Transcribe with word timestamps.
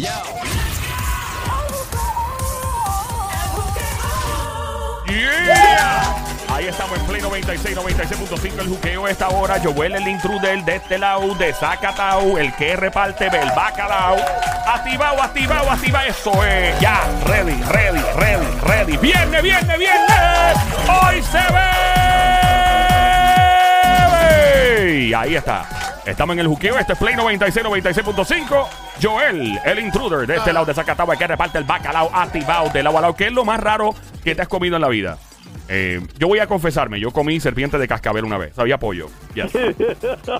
Yeah. 0.00 0.22
Ahí 6.48 6.68
estamos 6.68 6.98
en 6.98 7.04
Play 7.06 7.20
96, 7.20 7.76
96.5 7.76 8.60
el 8.60 8.68
juqueo 8.68 9.06
esta 9.08 9.28
hora. 9.28 9.60
Joel 9.62 9.96
el 9.96 10.08
intruder 10.08 10.64
de 10.64 10.76
este 10.76 10.96
lado, 10.96 11.34
de 11.34 11.52
Zacatau, 11.52 12.38
el 12.38 12.50
que 12.54 12.76
reparte 12.76 13.26
el 13.26 13.50
bacalao. 13.50 14.16
Activado, 14.66 15.22
activado, 15.22 15.70
activado. 15.70 16.08
Eso 16.08 16.42
es. 16.44 16.80
Ya, 16.80 17.02
ready, 17.26 17.62
ready, 17.64 18.00
ready, 18.16 18.46
ready. 18.62 18.96
Viene, 18.96 19.42
viene, 19.42 19.76
viene. 19.76 20.54
Hoy 20.88 21.22
se 21.22 21.42
ve. 21.52 21.68
Ahí 25.14 25.34
está. 25.34 25.89
Estamos 26.06 26.34
en 26.34 26.40
el 26.40 26.46
juqueo. 26.46 26.78
Este 26.78 26.94
es 26.94 26.98
Play 26.98 27.14
96, 27.14 27.66
96.5. 27.66 28.66
Joel, 29.02 29.58
el 29.64 29.78
intruder 29.78 30.26
de 30.26 30.36
este 30.36 30.52
lado 30.52 30.66
de 30.66 30.74
Zacatau, 30.74 31.10
el 31.12 31.18
que 31.18 31.26
reparte 31.26 31.58
el 31.58 31.64
bacalao 31.64 32.10
activado 32.12 32.70
del 32.70 32.84
lado 32.84 32.98
a 32.98 33.00
lado. 33.02 33.16
¿Qué 33.16 33.26
es 33.26 33.32
lo 33.32 33.44
más 33.44 33.60
raro 33.60 33.94
que 34.24 34.34
te 34.34 34.42
has 34.42 34.48
comido 34.48 34.76
en 34.76 34.82
la 34.82 34.88
vida? 34.88 35.18
Eh, 35.68 36.00
yo 36.18 36.26
voy 36.26 36.40
a 36.40 36.48
confesarme, 36.48 36.98
yo 36.98 37.12
comí 37.12 37.38
serpiente 37.38 37.78
de 37.78 37.86
cascabel 37.86 38.24
una 38.24 38.38
vez. 38.38 38.54
Sabía 38.54 38.78
pollo. 38.78 39.08
Yes. 39.34 39.52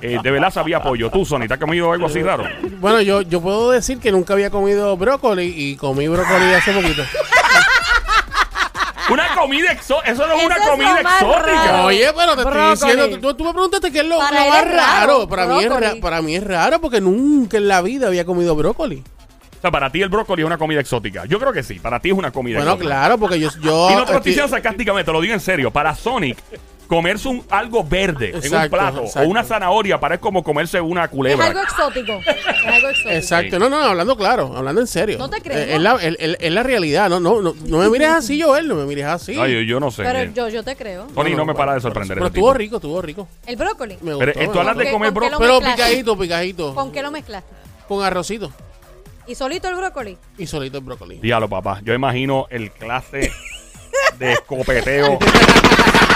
Eh, 0.03 0.19
de 0.23 0.31
verdad 0.31 0.51
sabía 0.51 0.83
pollo. 0.83 1.11
¿Tú, 1.11 1.25
Sony, 1.25 1.47
te 1.47 1.55
has 1.55 1.61
comido 1.61 1.93
algo 1.93 2.07
así 2.07 2.23
raro? 2.23 2.45
Bueno, 2.79 3.01
yo, 3.03 3.23
yo 3.23 3.41
puedo 3.41 3.71
decir 3.71 3.99
que 3.99 4.11
nunca 4.13 4.33
había 4.35 4.51
comido 4.51 4.97
brócoli 4.97 5.53
y 5.57 5.77
comí 5.77 6.09
brócoli 6.09 6.55
hace 6.55 6.73
poquito. 6.73 7.03
Comida 9.41 9.73
exótica. 9.73 10.11
Eso 10.13 10.27
no 10.27 10.33
es 10.35 10.39
Eso 10.39 10.47
una 10.47 10.57
es 10.57 10.69
comida 10.69 11.01
exótica. 11.01 11.65
raro. 11.67 11.85
Oye, 11.87 12.07
pero 12.17 12.37
te 12.37 12.43
Brócoli. 12.45 12.73
estoy 12.73 12.91
diciendo, 12.91 13.19
tú, 13.21 13.35
tú 13.35 13.45
me 13.45 13.53
preguntaste 13.53 13.91
qué 13.93 13.99
es 14.01 14.05
lo, 14.07 14.17
lo 14.17 14.21
más 14.21 14.33
es 14.33 14.65
raro, 14.65 14.71
raro. 14.77 15.29
Para 15.29 15.47
mí, 15.47 15.63
es 15.65 15.71
ra- 15.71 15.95
para 16.01 16.23
mí 16.23 16.35
es 16.37 16.45
raro 16.45 16.81
porque 16.81 17.01
nunca 17.01 17.57
en 17.57 17.69
la 17.69 17.81
vida 17.83 18.07
había 18.09 18.25
comido 18.25 18.55
brócoli. 18.55 19.03
O 19.59 19.61
sea, 19.61 19.71
para 19.71 19.91
ti 19.93 20.01
el 20.01 20.09
brócoli 20.09 20.43
es 20.43 20.47
una 20.47 20.57
comida 20.59 20.81
exótica. 20.81 21.25
Yo 21.27 21.39
creo 21.39 21.53
que 21.53 21.63
sí. 21.63 21.75
Para 21.79 22.01
ti 22.01 22.11
es 22.11 22.17
una 22.17 22.31
comida 22.31 22.57
Bueno, 22.59 22.73
exótica. 22.73 22.95
claro, 22.97 23.19
porque 23.19 23.39
yo... 23.39 23.51
yo 23.63 23.91
Y 23.91 23.95
no 23.95 24.05
te 24.05 24.13
lo 24.13 24.19
estoy- 24.19 24.31
diciendo 24.31 24.49
sarcásticamente, 24.49 25.05
te 25.07 25.13
lo 25.13 25.21
digo 25.21 25.35
en 25.35 25.41
serio. 25.41 25.71
Para 25.71 25.95
Sonic, 25.95 26.39
comerse 26.91 27.29
un, 27.29 27.45
algo 27.51 27.85
verde 27.85 28.31
en 28.31 28.37
un 28.39 28.43
Exacto, 28.43 28.71
plato 28.77 29.01
exacto. 29.05 29.29
o 29.29 29.31
una 29.31 29.45
zanahoria 29.45 30.01
para 30.01 30.17
es 30.17 30.21
como 30.21 30.43
comerse 30.43 30.81
una 30.81 31.05
Es 31.05 31.11
culebra. 31.11 31.47
algo 31.47 31.61
exótico. 31.63 32.15
Es 32.15 32.67
algo 32.67 32.89
exótico. 32.91 33.11
Exacto, 33.15 33.57
Sí. 33.57 33.59
no, 33.61 33.71
no, 33.71 33.77
hablando 33.77 34.17
claro, 34.17 34.53
hablando 34.57 34.81
en 34.81 34.89
serio. 34.89 35.17
No 35.17 35.31
te 35.31 35.41
creo. 35.41 35.57
Eh, 35.57 35.75
Es 35.77 35.81
la, 35.81 35.95
es- 36.03 36.17
es- 36.19 36.37
es 36.41 36.53
la 36.53 36.65
realidad, 36.65 37.09
no, 37.09 37.21
no, 37.21 37.41
no, 37.41 37.55
no 37.65 37.79
me 37.79 37.89
mires 37.91 38.09
así, 38.09 38.43
Joel, 38.43 38.67
no 38.67 38.75
me 38.75 38.87
mires 38.87 39.05
así. 39.07 39.39
Ay, 39.39 39.55
yo, 39.55 39.61
yo 39.61 39.79
no 39.79 39.93
sé. 39.93 40.03
Pero 40.03 40.33
yo, 40.33 40.49
yo 40.49 40.65
te 40.65 40.75
creo. 40.75 41.07
Sony 41.15 41.37
no, 41.37 41.45
me 41.45 41.55
para 41.55 41.75
de 41.75 41.81
sorprender. 41.81 42.17
Pero 42.17 42.27
ese 42.27 42.33
estuvo 42.35 42.49
tipo. 42.49 42.59
rico, 42.59 42.77
estuvo 42.77 43.01
rico. 43.01 43.29
El 43.47 43.55
brócoli. 43.55 43.95
Me 44.03 44.17
Pero, 44.17 44.17
gustó, 44.17 44.31
eh, 44.41 44.47
me 44.49 44.53
tú 44.53 44.59
hablas 44.59 44.77
de 44.77 44.83
gustó. 44.85 44.93
comer 44.99 45.13
¿Con 45.13 45.23
qué 45.23 45.29
brócoli. 45.29 45.47
Pero 45.49 45.61
mezclaste? 45.61 45.85
picadito, 45.93 46.19
picadito. 46.19 46.75
¿Con 46.75 46.91
qué 46.93 47.03
lo 47.03 47.11
mezclaste? 47.13 47.55
Con 47.87 48.03
arrocito 48.05 48.53
¿Y 49.29 49.37
solito 49.37 49.69
el 49.69 49.77
brócoli? 49.77 50.19
y 50.39 50.47
solito 50.49 50.79
el 50.79 50.85
brócoli. 50.85 51.19
Dígalo, 51.21 51.49
papá. 51.49 51.81
Yo 51.85 51.95
imagino 51.95 52.49
el 52.51 52.73
clase 52.73 53.31
de 54.19 54.33
escopeteo 54.33 55.19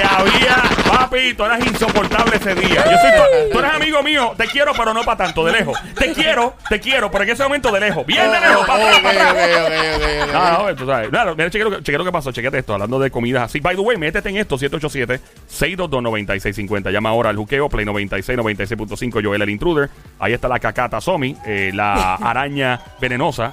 que 0.00 0.06
había. 0.08 0.56
Papi, 0.90 1.34
tú 1.34 1.44
eras 1.44 1.64
insoportable 1.66 2.36
ese 2.36 2.54
día. 2.54 2.84
Yo 2.84 2.98
soy 2.98 3.10
tu- 3.12 3.52
tú 3.52 3.58
eres 3.58 3.72
amigo 3.74 4.02
mío. 4.02 4.32
Te 4.36 4.46
quiero, 4.46 4.72
pero 4.76 4.92
no 4.94 5.02
para 5.04 5.18
tanto, 5.24 5.44
de 5.44 5.52
lejos. 5.52 5.78
Te 5.98 6.12
quiero, 6.12 6.54
te 6.68 6.80
quiero, 6.80 7.10
pero 7.10 7.24
en 7.24 7.30
ese 7.30 7.42
momento 7.42 7.70
de 7.72 7.80
lejos. 7.80 8.06
Bien 8.06 8.30
de 8.30 8.40
lejos, 8.40 8.66
para 8.66 8.84
atrás, 8.86 9.00
para 9.02 9.30
atrás. 9.30 10.28
No, 10.32 10.68
no, 10.68 10.76
tú 10.76 10.86
sabes. 10.86 11.08
Claro, 11.10 11.34
mira, 11.36 11.50
chequea 11.50 11.64
lo, 11.68 11.76
que- 11.76 11.82
chequea 11.82 11.98
lo 11.98 12.04
que 12.04 12.12
pasó, 12.12 12.32
chequete 12.32 12.58
esto, 12.58 12.72
hablando 12.74 12.98
de 12.98 13.10
comidas 13.10 13.44
así. 13.44 13.60
By 13.60 13.74
the 13.76 13.82
way, 13.82 13.96
métete 13.96 14.28
en 14.28 14.36
esto, 14.38 14.56
787-622-9650. 14.58 16.90
Llama 16.90 17.10
ahora 17.10 17.30
al 17.30 17.36
juqueo, 17.36 17.68
Play 17.68 17.84
96, 17.84 18.38
96.5, 18.38 19.20
Joel 19.24 19.42
el 19.42 19.50
Intruder. 19.50 19.90
Ahí 20.18 20.32
está 20.32 20.48
la 20.48 20.58
cacata 20.58 21.00
Somi, 21.00 21.36
eh, 21.46 21.70
la 21.74 22.14
araña 22.16 22.80
venenosa. 23.00 23.52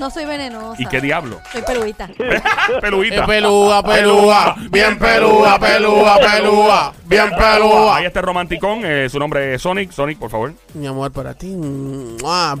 No 0.00 0.08
soy 0.08 0.24
venenosa. 0.24 0.80
¿Y 0.80 0.86
qué 0.86 0.98
diablo? 1.02 1.42
Soy 1.52 1.60
peluita. 1.60 2.08
Peluita. 2.80 3.26
Pelúa, 3.26 3.82
pelúa, 3.82 4.56
bien 4.70 4.98
pelúa, 4.98 5.58
pelúa, 5.58 6.16
pelúa, 6.18 6.92
bien 7.04 7.28
pelúa. 7.28 7.96
Ahí 7.98 8.06
está 8.06 8.20
el 8.20 8.26
romanticón, 8.26 8.80
eh, 8.82 9.10
su 9.10 9.18
nombre 9.18 9.52
es 9.52 9.60
Sonic. 9.60 9.90
Sonic, 9.90 10.18
por 10.18 10.30
favor. 10.30 10.54
Mi 10.72 10.86
amor, 10.86 11.12
para 11.12 11.34
ti. 11.34 11.48
Mua. 11.48 12.56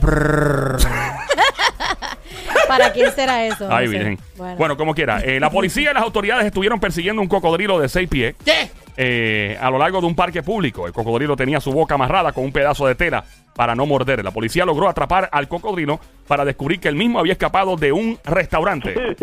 ¿Para 2.68 2.92
quién 2.92 3.10
será 3.12 3.42
eso? 3.46 3.66
No 3.66 3.74
Ay, 3.74 3.86
sé. 3.86 3.92
virgen. 3.94 4.18
Bueno. 4.36 4.56
Bueno, 4.58 4.76
como 4.76 4.94
quiera. 4.94 5.20
Eh, 5.20 5.40
la 5.40 5.48
policía 5.48 5.92
y 5.92 5.94
las 5.94 6.02
autoridades 6.02 6.44
estuvieron 6.44 6.78
persiguiendo 6.78 7.22
un 7.22 7.28
cocodrilo 7.28 7.80
de 7.80 7.88
seis 7.88 8.06
pies. 8.08 8.34
¿Qué? 8.44 8.70
eh, 9.02 9.56
a 9.60 9.70
lo 9.70 9.78
largo 9.78 10.00
de 10.02 10.06
un 10.06 10.14
parque 10.14 10.42
público. 10.42 10.86
El 10.86 10.92
cocodrilo 10.92 11.34
tenía 11.34 11.58
su 11.60 11.72
boca 11.72 11.94
amarrada 11.94 12.32
con 12.32 12.44
un 12.44 12.52
pedazo 12.52 12.86
de 12.86 12.94
tela 12.94 13.24
para 13.60 13.74
no 13.74 13.84
morder. 13.84 14.24
La 14.24 14.30
policía 14.30 14.64
logró 14.64 14.88
atrapar 14.88 15.28
al 15.30 15.46
cocodrilo 15.46 16.00
para 16.26 16.46
descubrir 16.46 16.80
que 16.80 16.88
el 16.88 16.94
mismo 16.94 17.18
había 17.18 17.34
escapado 17.34 17.76
de 17.76 17.92
un 17.92 18.18
restaurante. 18.24 18.94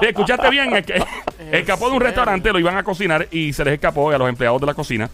Sí, 0.00 0.06
¿Escuchaste 0.06 0.50
bien? 0.50 0.70
Escapó 1.52 1.88
de 1.88 1.96
un 1.96 2.00
restaurante, 2.00 2.52
lo 2.52 2.58
iban 2.58 2.76
a 2.76 2.82
cocinar 2.82 3.28
y 3.30 3.52
se 3.52 3.64
les 3.64 3.74
escapó 3.74 4.10
a 4.10 4.18
los 4.18 4.28
empleados 4.28 4.60
de 4.60 4.66
la 4.66 4.74
cocina. 4.74 5.08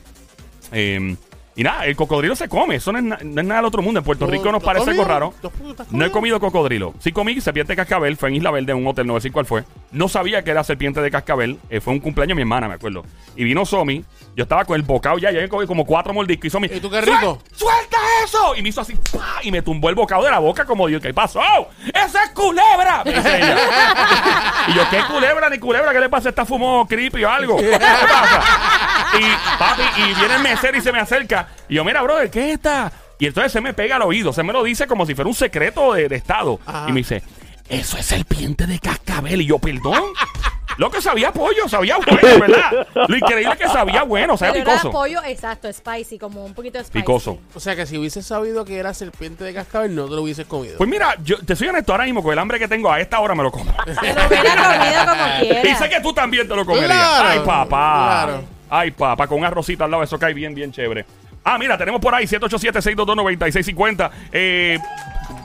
Eh, 0.73 1.17
y 1.57 1.63
nada, 1.63 1.85
el 1.87 1.95
cocodrilo 1.97 2.35
se 2.37 2.49
come. 2.49 2.77
Eso 2.77 2.91
no 2.93 2.99
es, 2.99 3.05
na- 3.05 3.19
no 3.23 3.41
es 3.41 3.47
nada 3.47 3.61
del 3.61 3.67
otro 3.67 3.81
mundo. 3.83 4.01
En 4.01 4.05
Puerto 4.05 4.27
Rico 4.27 4.51
nos 4.51 4.63
¿Tú 4.63 4.69
has 4.71 4.75
parece 4.75 4.91
algo 4.91 5.05
raro. 5.05 5.35
¿Tú 5.41 5.49
has- 5.49 5.55
tú 5.77 5.83
has 5.83 5.93
No 5.93 6.05
he 6.05 6.11
comido? 6.11 6.41
cocodrilo. 6.41 6.95
Sí 6.99 7.13
comí 7.13 7.41
serpiente 7.41 7.73
de 7.73 7.77
cascabel. 7.77 8.17
Fue 8.17 8.29
en 8.29 8.37
Isla 8.37 8.51
Verde, 8.51 8.73
en 8.73 8.79
un 8.79 8.87
hotel, 8.87 9.07
no 9.07 9.19
sé 9.21 9.31
cuál 9.31 9.47
fue. 9.47 9.65
No 9.93 10.09
sabía 10.09 10.43
que 10.43 10.51
era 10.51 10.65
serpiente 10.65 11.01
de 11.01 11.11
cascabel. 11.11 11.59
eh, 11.71 11.81
fue 11.81 11.93
un 11.93 12.01
cumpleaños 12.01 12.31
de 12.31 12.35
mi 12.37 12.43
hermana, 12.43 12.67
me 12.69 12.75
acuerdo. 12.75 13.05
Y 13.37 13.45
vino 13.45 13.65
Somi. 13.65 14.05
Yo 14.37 14.43
estaba 14.43 14.65
con 14.65 14.75
el 14.77 14.83
bocado 14.83 15.19
ya. 15.19 15.31
Ya 15.31 15.39
había 15.39 15.49
comido 15.49 15.69
como 15.69 15.85
cuatro 15.87 16.13
mordiscos. 16.13 16.47
Y 16.47 16.51
Somi. 16.51 16.67
¿Y 16.73 16.81
tú 16.81 16.91
qué 16.91 17.01
rico? 17.01 17.39
"¡Suel- 17.57 17.65
¡Suelta 17.75 17.97
eso! 18.25 18.57
Y 18.57 18.63
me 18.63 18.69
hizo 18.71 18.81
así. 18.81 18.95
¡pa! 19.13 19.39
Y 19.43 19.51
me 19.53 19.63
tumbó 19.63 19.89
el 19.89 19.95
bocado 19.95 20.25
de 20.25 20.31
la 20.31 20.39
boca 20.41 20.65
como 20.65 20.87
Dios. 20.89 21.01
¿Qué 21.01 21.15
pasó? 21.15 21.41
¡Esa 21.93 22.25
es 22.25 22.31
culebra! 22.31 23.03
Me 23.05 23.13
dice 23.13 23.37
ella. 23.37 23.57
y 24.69 24.75
yo, 24.75 24.83
¿qué 24.91 24.99
culebra 25.13 25.49
ni 25.51 25.59
culebra? 25.59 25.93
¿Qué 25.93 26.01
le 26.01 26.09
pasa? 26.09 26.31
¿Está 26.31 26.45
fumo 26.45 26.87
creepy 26.89 27.23
o 27.25 27.31
algo? 27.31 27.57
¿Qué 27.57 27.79
pasa? 27.79 28.43
Y 29.19 29.59
papi, 29.59 29.83
y 30.03 30.15
viene 30.15 30.35
el 30.37 30.43
mesero 30.43 30.77
y 30.77 30.81
se 30.81 30.93
me 30.93 31.01
acerca. 31.01 31.49
Y 31.69 31.75
yo, 31.77 31.85
mira, 31.85 32.03
brother, 32.03 32.31
¿qué 32.31 32.49
es 32.51 32.55
esta? 32.55 32.93
Y 33.19 33.27
entonces 33.27 33.53
se 33.53 33.61
me 33.61 33.73
pega 33.75 33.97
al 33.97 34.03
oído, 34.03 34.33
se 34.33 34.43
me 34.43 34.53
lo 34.53 34.63
dice 34.63 34.87
como 34.87 35.07
si 35.07 35.15
fuera 35.15 35.29
un 35.29 35.35
secreto 35.35 35.93
de, 35.95 36.09
de 36.09 36.17
Estado. 36.17 36.59
Ajá. 36.67 36.87
Y 36.89 36.93
me 36.93 37.01
dice, 37.01 37.23
eso 37.69 37.97
es 37.97 38.07
serpiente 38.07 38.67
de 38.67 38.79
cascabel. 38.79 39.41
Y 39.43 39.47
yo, 39.47 39.59
perdón. 39.59 40.03
Lo 40.77 40.91
que 40.91 41.01
sabía 41.01 41.31
pollo, 41.33 41.69
sabía 41.69 41.97
bueno, 41.99 42.21
¿verdad? 42.41 42.89
Lo 43.07 43.17
increíble 43.17 43.53
es 43.53 43.59
que 43.59 43.69
sabía 43.69 44.03
bueno, 44.03 44.37
sabía 44.37 44.55
Pero 44.55 44.65
era 44.73 44.73
picoso. 44.81 44.91
pollo, 44.91 45.23
exacto, 45.23 45.73
spicy, 45.73 46.19
como 46.19 46.45
un 46.45 46.53
poquito 46.53 46.79
de 46.79 46.85
spicy. 46.85 46.99
Picoso. 46.99 47.39
O 47.55 47.61
sea 47.61 47.77
que 47.77 47.87
si 47.87 47.97
hubieses 47.97 48.27
sabido 48.27 48.65
que 48.65 48.77
era 48.77 48.93
serpiente 48.93 49.45
de 49.45 49.55
cascabel, 49.55 49.95
no 49.95 50.07
te 50.07 50.17
lo 50.17 50.23
hubieses 50.23 50.47
comido. 50.47 50.77
Pues 50.77 50.91
mira, 50.91 51.15
yo 51.23 51.39
te 51.39 51.55
soy 51.55 51.69
honesto 51.69 51.93
ahora 51.93 52.07
mismo, 52.07 52.25
con 52.25 52.33
el 52.33 52.41
hambre 52.41 52.59
que 52.59 52.67
tengo 52.67 52.91
a 52.91 52.99
esta 52.99 53.21
hora 53.21 53.37
me 53.37 53.45
lo 53.45 53.53
como. 53.53 53.73
Te 53.85 53.95
lo 54.15 54.27
hubiera 54.27 54.57
comido 54.57 55.07
como 55.07 55.25
quiera. 55.41 55.69
Y 55.71 55.75
sé 55.77 55.89
que 55.89 56.01
tú 56.01 56.13
también 56.13 56.49
te 56.49 56.57
lo 56.57 56.67
comerías. 56.67 56.91
Claro, 56.91 57.29
Ay, 57.29 57.39
papá. 57.47 58.25
claro. 58.25 58.45
Ay, 58.77 58.91
papá, 58.91 59.29
con 59.29 59.39
un 59.39 59.45
arrocito 59.45 59.85
al 59.85 59.91
lado, 59.93 60.03
eso 60.03 60.19
cae 60.19 60.35
bien, 60.35 60.53
bien 60.53 60.73
chévere. 60.73 61.07
Ah, 61.45 61.57
mira, 61.59 61.79
tenemos 61.79 62.01
por 62.01 62.13
ahí 62.13 62.25
787-622-9650. 62.25 64.11
Eh, 64.33 64.81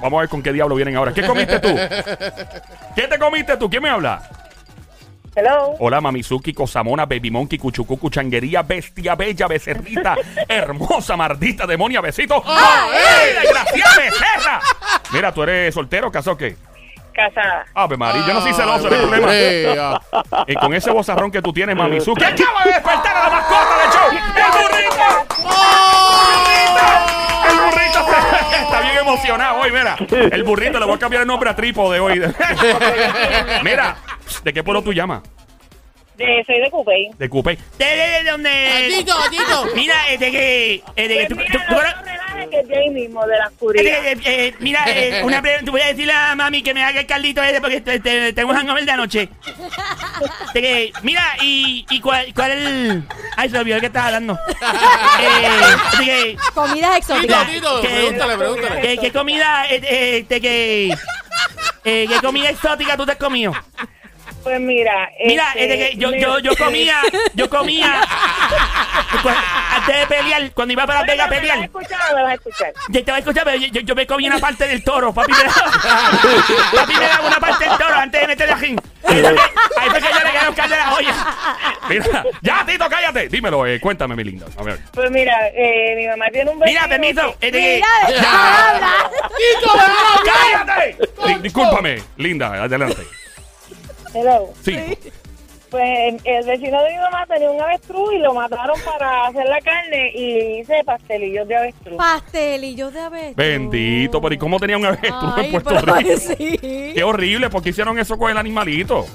vamos 0.01 0.17
a 0.17 0.21
ver 0.21 0.29
con 0.29 0.41
qué 0.41 0.51
diablo 0.51 0.73
vienen 0.73 0.95
ahora. 0.95 1.13
¿Qué 1.13 1.21
comiste 1.21 1.59
tú? 1.59 1.67
¿Qué 2.95 3.03
te 3.03 3.19
comiste 3.19 3.55
tú? 3.57 3.69
¿Quién 3.69 3.83
me 3.83 3.89
habla? 3.89 4.27
Hello. 5.35 5.75
Hola, 5.77 6.01
Mamizuki, 6.01 6.53
Cosamona, 6.53 7.05
Baby 7.05 7.29
Monkey, 7.29 7.59
Cuchucucu, 7.59 8.09
Changuería, 8.09 8.63
Bestia 8.63 9.13
Bella, 9.13 9.45
Becerrita, 9.47 10.15
Hermosa, 10.49 11.15
Mardita, 11.15 11.67
Demonia, 11.67 12.01
Besito. 12.01 12.41
¡Ay, 12.43 13.33
desgracia 13.43 13.85
becerra! 13.95 14.59
Mira, 15.13 15.31
¿tú 15.31 15.43
eres 15.43 15.75
soltero 15.75 16.07
o 16.07 16.37
qué? 16.37 16.55
Casada. 17.19 17.65
Ave 17.73 17.97
María, 17.97 18.23
yo 18.27 18.33
no 18.33 18.41
soy 18.41 18.53
celoso, 18.53 18.89
no 18.89 18.95
hay 18.95 19.01
problema. 19.01 19.27
Brea. 19.27 20.01
Y 20.47 20.55
con 20.55 20.73
ese 20.73 20.89
bozarrón 20.91 21.31
que 21.31 21.41
tú 21.41 21.51
tienes, 21.51 21.75
Mamizuki, 21.75 22.23
acaba 22.23 22.63
de 22.63 22.71
despertar 22.71 23.17
a 23.17 23.23
la 23.23 23.29
mascota 23.29 23.77
del 23.77 23.91
show. 23.91 24.09
¡El 24.11 24.51
burrito! 24.63 25.05
El 27.49 27.57
burrito 27.59 27.99
está, 27.99 28.57
está 28.63 28.81
bien 28.81 28.97
emocionado 28.99 29.59
hoy, 29.61 29.71
mira. 29.71 29.95
El 30.31 30.43
burrito, 30.43 30.79
le 30.79 30.85
voy 30.85 30.95
a 30.95 30.99
cambiar 30.99 31.21
el 31.23 31.27
nombre 31.27 31.49
a 31.49 31.55
Trípode 31.55 31.99
hoy. 31.99 32.19
mira, 33.63 33.97
¿de 34.43 34.53
qué 34.53 34.63
pueblo 34.63 34.81
tú 34.81 34.93
llamas? 34.93 35.21
De, 36.15 36.43
soy 36.45 36.59
de 36.59 36.69
Cupey. 36.69 37.09
De 37.17 37.29
Cupey. 37.29 37.57
¿De, 37.77 37.85
de, 37.85 38.23
de 38.23 38.31
dónde? 38.31 38.49
Gatito, 38.91 39.17
gatito. 39.17 39.65
Mira, 39.73 39.95
eh, 40.09 40.17
de 40.17 40.31
que... 40.31 40.83
eh, 40.97 41.07
de 41.07 41.17
que 41.19 41.25
tú- 41.27 41.35
Pues 41.35 41.47
tú- 41.49 41.57
tú- 41.69 41.75
relajes 41.75 42.18
que 42.49 42.59
es 42.59 42.67
de 42.67 42.77
ahí 42.77 42.89
mismo, 42.89 43.25
de 43.25 43.37
la 43.37 43.47
oscuridad. 43.47 43.85
eh, 43.85 44.11
eh, 44.11 44.17
eh, 44.25 44.55
mira, 44.59 44.83
eh, 44.87 45.21
una 45.25 45.41
pre- 45.41 45.61
tú 45.63 45.71
voy 45.71 45.81
a 45.81 45.87
decirle 45.87 46.13
a 46.13 46.35
mami 46.35 46.61
que 46.63 46.73
me 46.73 46.83
haga 46.83 46.99
el 47.01 47.05
caldito 47.05 47.41
ese 47.43 47.61
porque 47.61 47.81
te- 47.81 47.99
te- 47.99 48.33
tengo 48.33 48.51
un 48.51 48.57
hangover 48.57 48.85
de 48.85 48.91
anoche. 48.91 49.29
De 50.53 50.61
que, 50.61 50.91
mira, 51.03 51.23
y, 51.41 51.85
y 51.89 52.01
cuál, 52.01 52.33
cuál 52.33 52.51
el... 52.51 53.03
Ay, 53.37 53.49
se 53.49 53.57
olvidó 53.57 53.79
que 53.79 53.85
estaba 53.85 54.07
hablando. 54.07 54.37
Eh, 55.21 55.97
de 55.99 56.05
que, 56.05 56.37
Comidas 56.53 56.97
exóticas. 56.97 57.47
Tito, 57.47 57.79
Tito, 57.79 57.81
¿Qué? 57.81 57.87
pregúntale, 57.89 58.37
pregúntale. 58.37 58.81
¿qué, 58.81 58.97
qué 58.97 59.11
comida, 59.11 59.65
eh, 59.69 59.81
eh, 59.83 60.25
de 60.27 60.41
que... 60.41 60.87
eh, 61.83 62.05
¿Qué 62.07 62.19
comida 62.21 62.49
exótica 62.49 62.95
tú 62.97 63.05
te 63.05 63.11
has 63.13 63.17
comido? 63.17 63.53
Pues 64.43 64.59
mira. 64.59 65.09
Mira, 65.25 65.45
este, 65.55 65.95
yo, 65.97 66.09
me- 66.11 66.19
yo, 66.21 66.39
yo 66.39 66.55
comía, 66.55 66.97
yo 67.33 67.49
comía 67.49 68.01
cu- 69.21 69.29
antes 69.75 69.99
de 69.99 70.07
pelear, 70.07 70.51
cuando 70.53 70.71
iba 70.73 70.85
para 70.87 70.99
Las 70.99 71.07
Vegas 71.07 71.27
a 71.27 71.29
¿Me 71.29 71.35
vas 71.35 71.37
a 71.37 71.41
pelear. 71.41 71.63
escuchar 71.65 71.99
o 72.11 72.15
me 72.15 72.21
vas 72.23 72.31
a 72.31 72.35
escuchar? 72.35 72.73
Ya 72.89 72.99
te 73.03 73.11
voy 73.11 73.15
a 73.15 73.19
escuchar, 73.19 73.43
pero 73.43 73.57
yo, 73.57 73.67
yo- 73.67 73.81
yo 73.81 73.95
me 73.95 74.07
comí 74.07 74.27
una 74.27 74.39
parte 74.39 74.67
del 74.67 74.83
toro. 74.83 75.13
Papi 75.13 75.31
me 75.33 75.43
daba, 75.43 75.71
papi 76.75 76.93
me 76.95 77.05
daba 77.07 77.27
una 77.27 77.39
parte 77.39 77.65
del 77.65 77.77
toro 77.77 77.95
antes 77.95 78.21
de 78.21 78.27
meterle 78.27 78.53
ajín. 78.53 78.81
Ahí 79.03 79.89
fue 79.89 80.01
que, 80.01 80.07
yo 80.07 80.19
le 80.23 80.31
quedé 80.31 80.67
de 80.69 80.75
la 80.77 80.85
joya. 80.87 81.15
Mira, 81.89 82.23
ya, 82.41 82.65
Tito, 82.65 82.89
cállate. 82.89 83.27
Dímelo, 83.29 83.65
eh, 83.65 83.79
cuéntame, 83.79 84.15
mi 84.15 84.23
linda. 84.23 84.45
A 84.57 84.63
ver. 84.63 84.79
Pues 84.93 85.09
mira, 85.11 85.35
eh, 85.53 85.95
mi 85.97 86.07
mamá 86.07 86.25
tiene 86.31 86.51
un 86.51 86.59
vecino. 86.59 86.79
Mira, 86.81 86.89
permiso. 86.89 87.35
que- 87.39 87.81
hablar. 87.83 89.09
¡Cállate! 90.25 90.97
Di- 91.27 91.41
discúlpame, 91.41 92.01
linda, 92.17 92.53
adelante. 92.63 93.03
Hello. 94.13 94.49
Sí. 94.61 94.75
Pues 95.69 96.15
el 96.23 96.45
vecino 96.47 96.81
de 96.81 96.89
mi 96.89 96.97
mamá 96.97 97.27
tenía 97.27 97.51
un 97.51 97.61
avestruz 97.61 98.11
y 98.13 98.17
lo 98.17 98.33
mataron 98.33 98.75
para 98.83 99.27
hacer 99.27 99.45
la 99.45 99.59
carne 99.61 100.11
y 100.15 100.59
hice 100.61 100.83
pastelillos 100.83 101.47
de 101.47 101.55
avestruz. 101.57 101.95
Pastelillos 101.97 102.91
de 102.91 102.99
avestruz. 102.99 103.35
Bendito, 103.35 104.19
pero 104.19 104.33
¿y 104.33 104.37
cómo 104.39 104.59
tenía 104.59 104.77
un 104.77 104.85
avestruz 104.85 105.37
en 105.37 105.51
Puerto 105.51 105.69
pero- 105.69 105.95
Rico? 105.95 106.09
Sí. 106.17 106.57
Qué 106.95 107.03
horrible, 107.03 107.51
¿por 107.51 107.61
qué 107.61 107.69
hicieron 107.69 107.99
eso 107.99 108.17
con 108.17 108.31
el 108.31 108.37
animalito? 108.37 109.05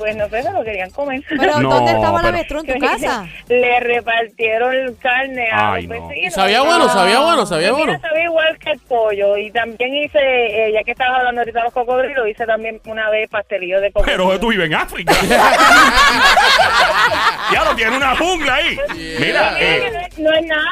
Pues 0.00 0.16
no 0.16 0.26
sé, 0.30 0.42
se 0.42 0.50
lo 0.50 0.64
querían 0.64 0.88
comer. 0.92 1.22
Pero 1.28 1.60
No, 1.60 1.68
¿dónde 1.68 1.92
estaba 1.92 2.20
pero- 2.20 2.32
la 2.32 2.38
avestruz? 2.38 2.64
¿En 2.66 2.78
tu 2.80 2.86
casa? 2.86 3.26
Le 3.48 3.80
repartieron 3.80 4.94
carne 4.94 5.46
a 5.52 5.74
Ay, 5.74 5.86
los 5.86 5.98
no. 6.00 6.08
vecinos. 6.08 6.32
Sabía 6.32 6.62
bueno, 6.62 6.88
sabía 6.88 7.20
bueno, 7.20 7.44
sabía 7.44 7.72
mira, 7.74 7.84
bueno. 7.84 8.00
sabía 8.00 8.24
igual 8.24 8.58
que 8.58 8.70
el 8.70 8.78
pollo. 8.80 9.36
Y 9.36 9.50
también 9.50 9.94
hice, 9.94 10.18
eh, 10.18 10.72
ya 10.72 10.82
que 10.84 10.92
estabas 10.92 11.18
hablando 11.18 11.42
ahorita 11.42 11.58
de 11.58 11.64
los 11.64 11.74
cocodrilos, 11.74 12.26
hice 12.28 12.46
también 12.46 12.80
una 12.86 13.10
vez 13.10 13.28
pastelillos 13.28 13.82
de 13.82 13.92
cocodrilo. 13.92 14.26
Pero 14.28 14.40
tú 14.40 14.48
vives 14.48 14.68
en 14.68 14.74
África. 14.74 15.12
ya 17.52 17.64
lo 17.64 17.76
tiene 17.76 17.98
una 17.98 18.16
jungla 18.16 18.54
ahí. 18.54 18.78
Mira, 19.18 19.20
Mira, 19.20 19.60
eh, 19.60 19.90
no, 19.92 20.00
es, 20.00 20.18
no 20.18 20.32
es 20.32 20.46
nada 20.46 20.64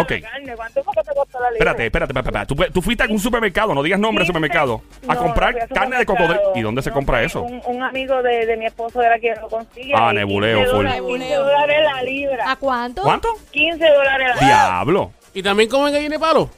Ok. 0.00 0.10
la 0.12 0.20
carne. 0.30 0.56
¿Cuánto 0.56 0.84
fue 0.84 0.94
que 0.94 1.02
te 1.02 1.14
costó 1.14 1.40
la 1.40 1.50
libra? 1.50 1.70
espérate, 1.70 1.86
espérate, 1.86 2.12
espérate. 2.12 2.28
espérate. 2.28 2.54
Tú, 2.70 2.72
tú 2.74 2.82
fuiste 2.82 3.04
a 3.04 3.06
un 3.06 3.18
supermercado, 3.18 3.74
no 3.74 3.82
digas 3.82 3.98
nombre 4.00 4.22
de 4.22 4.26
supermercado, 4.26 4.82
a 5.08 5.14
no, 5.14 5.20
comprar 5.20 5.52
no 5.54 5.60
fui 5.60 5.62
al 5.62 5.68
carne 5.68 5.96
de 5.98 6.06
cocodrilo. 6.06 6.40
¿Y 6.54 6.62
dónde 6.62 6.82
se 6.82 6.90
No 6.90 6.94
compra 6.94 7.18
sé, 7.20 7.24
eso? 7.26 7.42
Un, 7.42 7.62
un 7.66 7.82
amigo 7.82 8.22
de, 8.22 8.46
de 8.46 8.56
mi 8.56 8.66
esposo 8.66 9.02
era 9.02 9.18
quien 9.18 9.34
lo 9.40 9.48
consigue. 9.48 9.92
Ah, 9.94 10.12
nebuleo, 10.12 10.58
15 10.58 10.70
full. 10.70 10.84
dólares, 10.84 11.02
15 11.06 11.34
dólares 11.34 11.78
la 11.94 12.02
libra. 12.02 12.50
¿A 12.50 12.56
cuánto? 12.56 13.02
¿Cuánto? 13.02 13.28
15 13.50 13.88
dólares 13.88 14.28
la 14.28 14.34
libra. 14.34 14.46
Diablo. 14.46 15.12
¿Y 15.32 15.42
también 15.42 15.68
comen 15.68 15.92
gallina 15.92 16.14
de 16.16 16.18
palo? 16.18 16.50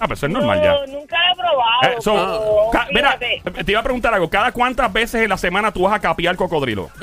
Ah, 0.00 0.06
pero 0.08 0.14
eso 0.14 0.26
es 0.26 0.32
normal 0.32 0.60
ya. 0.62 0.72
No, 0.72 0.86
nunca 0.86 1.16
lo 1.26 1.32
he 1.32 1.36
probado. 1.36 1.82
Eh, 1.84 1.96
so, 2.00 2.12
pero 2.14 2.70
ca- 2.72 2.88
mira, 2.92 3.16
fíjate. 3.18 3.64
te 3.64 3.70
iba 3.72 3.80
a 3.80 3.84
preguntar 3.84 4.12
algo. 4.12 4.28
¿Cada 4.28 4.50
cuántas 4.52 4.92
veces 4.92 5.22
en 5.22 5.28
la 5.28 5.38
semana 5.38 5.70
tú 5.72 5.82
vas 5.84 5.94
a 5.94 6.00
capiar 6.00 6.34
cocodrilo? 6.36 6.90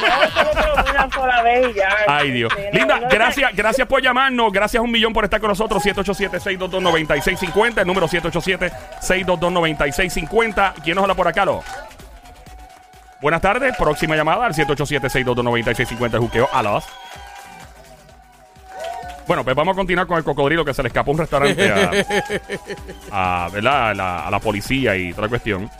No, 0.00 0.06
solo 0.32 0.50
probé 0.74 0.90
una 0.90 1.10
sola 1.10 1.42
vez 1.42 1.68
y 1.70 1.74
ya. 1.74 1.88
Ay, 2.08 2.30
Dios. 2.30 2.52
No, 2.72 2.78
Linda, 2.78 3.00
no, 3.00 3.08
gracias, 3.08 3.54
gracias 3.54 3.86
por 3.88 4.00
llamarnos. 4.02 4.52
Gracias 4.52 4.82
un 4.82 4.90
millón 4.90 5.12
por 5.12 5.24
estar 5.24 5.40
con 5.40 5.48
nosotros. 5.48 5.82
787-622-9650. 5.84 7.78
El 7.80 7.86
número 7.86 8.08
787-622-9650. 8.08 10.72
¿Quién 10.82 10.94
nos 10.96 11.02
habla 11.02 11.14
por 11.14 11.28
acá, 11.28 11.44
lo? 11.44 11.62
Buenas 13.20 13.40
tardes. 13.40 13.76
Próxima 13.76 14.16
llamada 14.16 14.46
al 14.46 14.54
787-622-9650. 14.54 16.14
El 16.14 16.20
juqueo 16.20 16.48
a 16.52 16.62
las. 16.62 16.84
Bueno, 19.30 19.44
pues 19.44 19.54
vamos 19.54 19.74
a 19.74 19.76
continuar 19.76 20.08
con 20.08 20.18
el 20.18 20.24
cocodrilo 20.24 20.64
que 20.64 20.74
se 20.74 20.82
le 20.82 20.88
escapó 20.88 21.12
a 21.12 21.14
un 21.14 21.18
restaurante 21.20 21.70
a, 21.70 21.92
a, 23.44 23.48
¿verdad? 23.50 23.90
a, 23.90 23.94
la, 23.94 24.26
a 24.26 24.30
la 24.32 24.40
policía 24.40 24.96
y 24.96 25.10
toda 25.12 25.22
la 25.22 25.28
cuestión. 25.28 25.70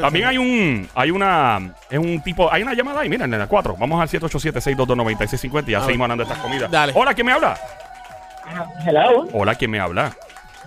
También 0.00 0.26
hay 0.26 0.38
un, 0.38 0.88
hay 0.96 1.12
una, 1.12 1.72
es 1.88 1.98
un 2.00 2.20
tipo, 2.20 2.52
hay 2.52 2.62
una 2.62 2.74
llamada 2.74 3.02
ahí, 3.02 3.08
miren, 3.08 3.32
en 3.32 3.38
la 3.38 3.46
4. 3.46 3.76
Vamos 3.78 4.02
al 4.02 4.08
787-622-9650 4.08 5.68
y 5.68 5.70
ya 5.70 5.78
A 5.78 5.84
seguimos 5.84 6.06
hablando 6.06 6.24
de 6.24 6.32
estas 6.32 6.42
comidas. 6.42 6.68
Dale. 6.68 6.92
Hola, 6.96 7.14
¿quién 7.14 7.26
me 7.26 7.32
habla? 7.32 7.56
Hello. 8.84 9.28
Hola, 9.34 9.54
¿quién 9.54 9.70
me 9.70 9.78
habla? 9.78 10.16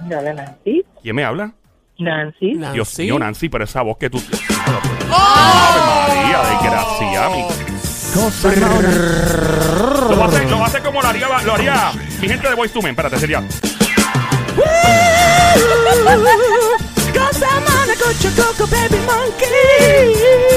Dale, 0.04 0.34
Nancy. 0.34 0.86
¿Quién 1.02 1.18
me 1.18 1.26
habla? 1.26 1.52
Nancy. 2.00 2.54
Nancy. 2.54 2.74
Dios 2.76 3.00
mío, 3.00 3.20
Nancy, 3.20 3.50
pero 3.50 3.66
esa 3.66 3.82
voz 3.82 3.98
que 3.98 4.10
tú... 4.10 4.24
¡Ave 5.12 6.16
María, 6.16 6.40
desgracia, 6.52 7.30
mi... 7.32 7.73
Lo 8.16 8.22
va 8.22 8.28
a 10.26 10.28
hacer, 10.28 10.50
lo 10.50 10.60
va 10.60 10.66
a 10.66 10.68
hacer 10.68 10.84
como 10.84 11.02
lo 11.02 11.08
haría, 11.08 11.28
lo 11.44 11.54
haría 11.54 11.92
mi 12.22 12.28
gente 12.28 12.48
de 12.48 12.54
Voice 12.56 12.74
to 12.74 12.82
Men. 12.82 12.92
Espérate, 12.92 13.20
sería... 13.20 13.44
Cosa 17.14 17.60
mona, 17.60 17.94
cocho, 18.02 18.30
coco, 18.36 18.68
baby 18.68 18.98
monkey. 19.06 20.16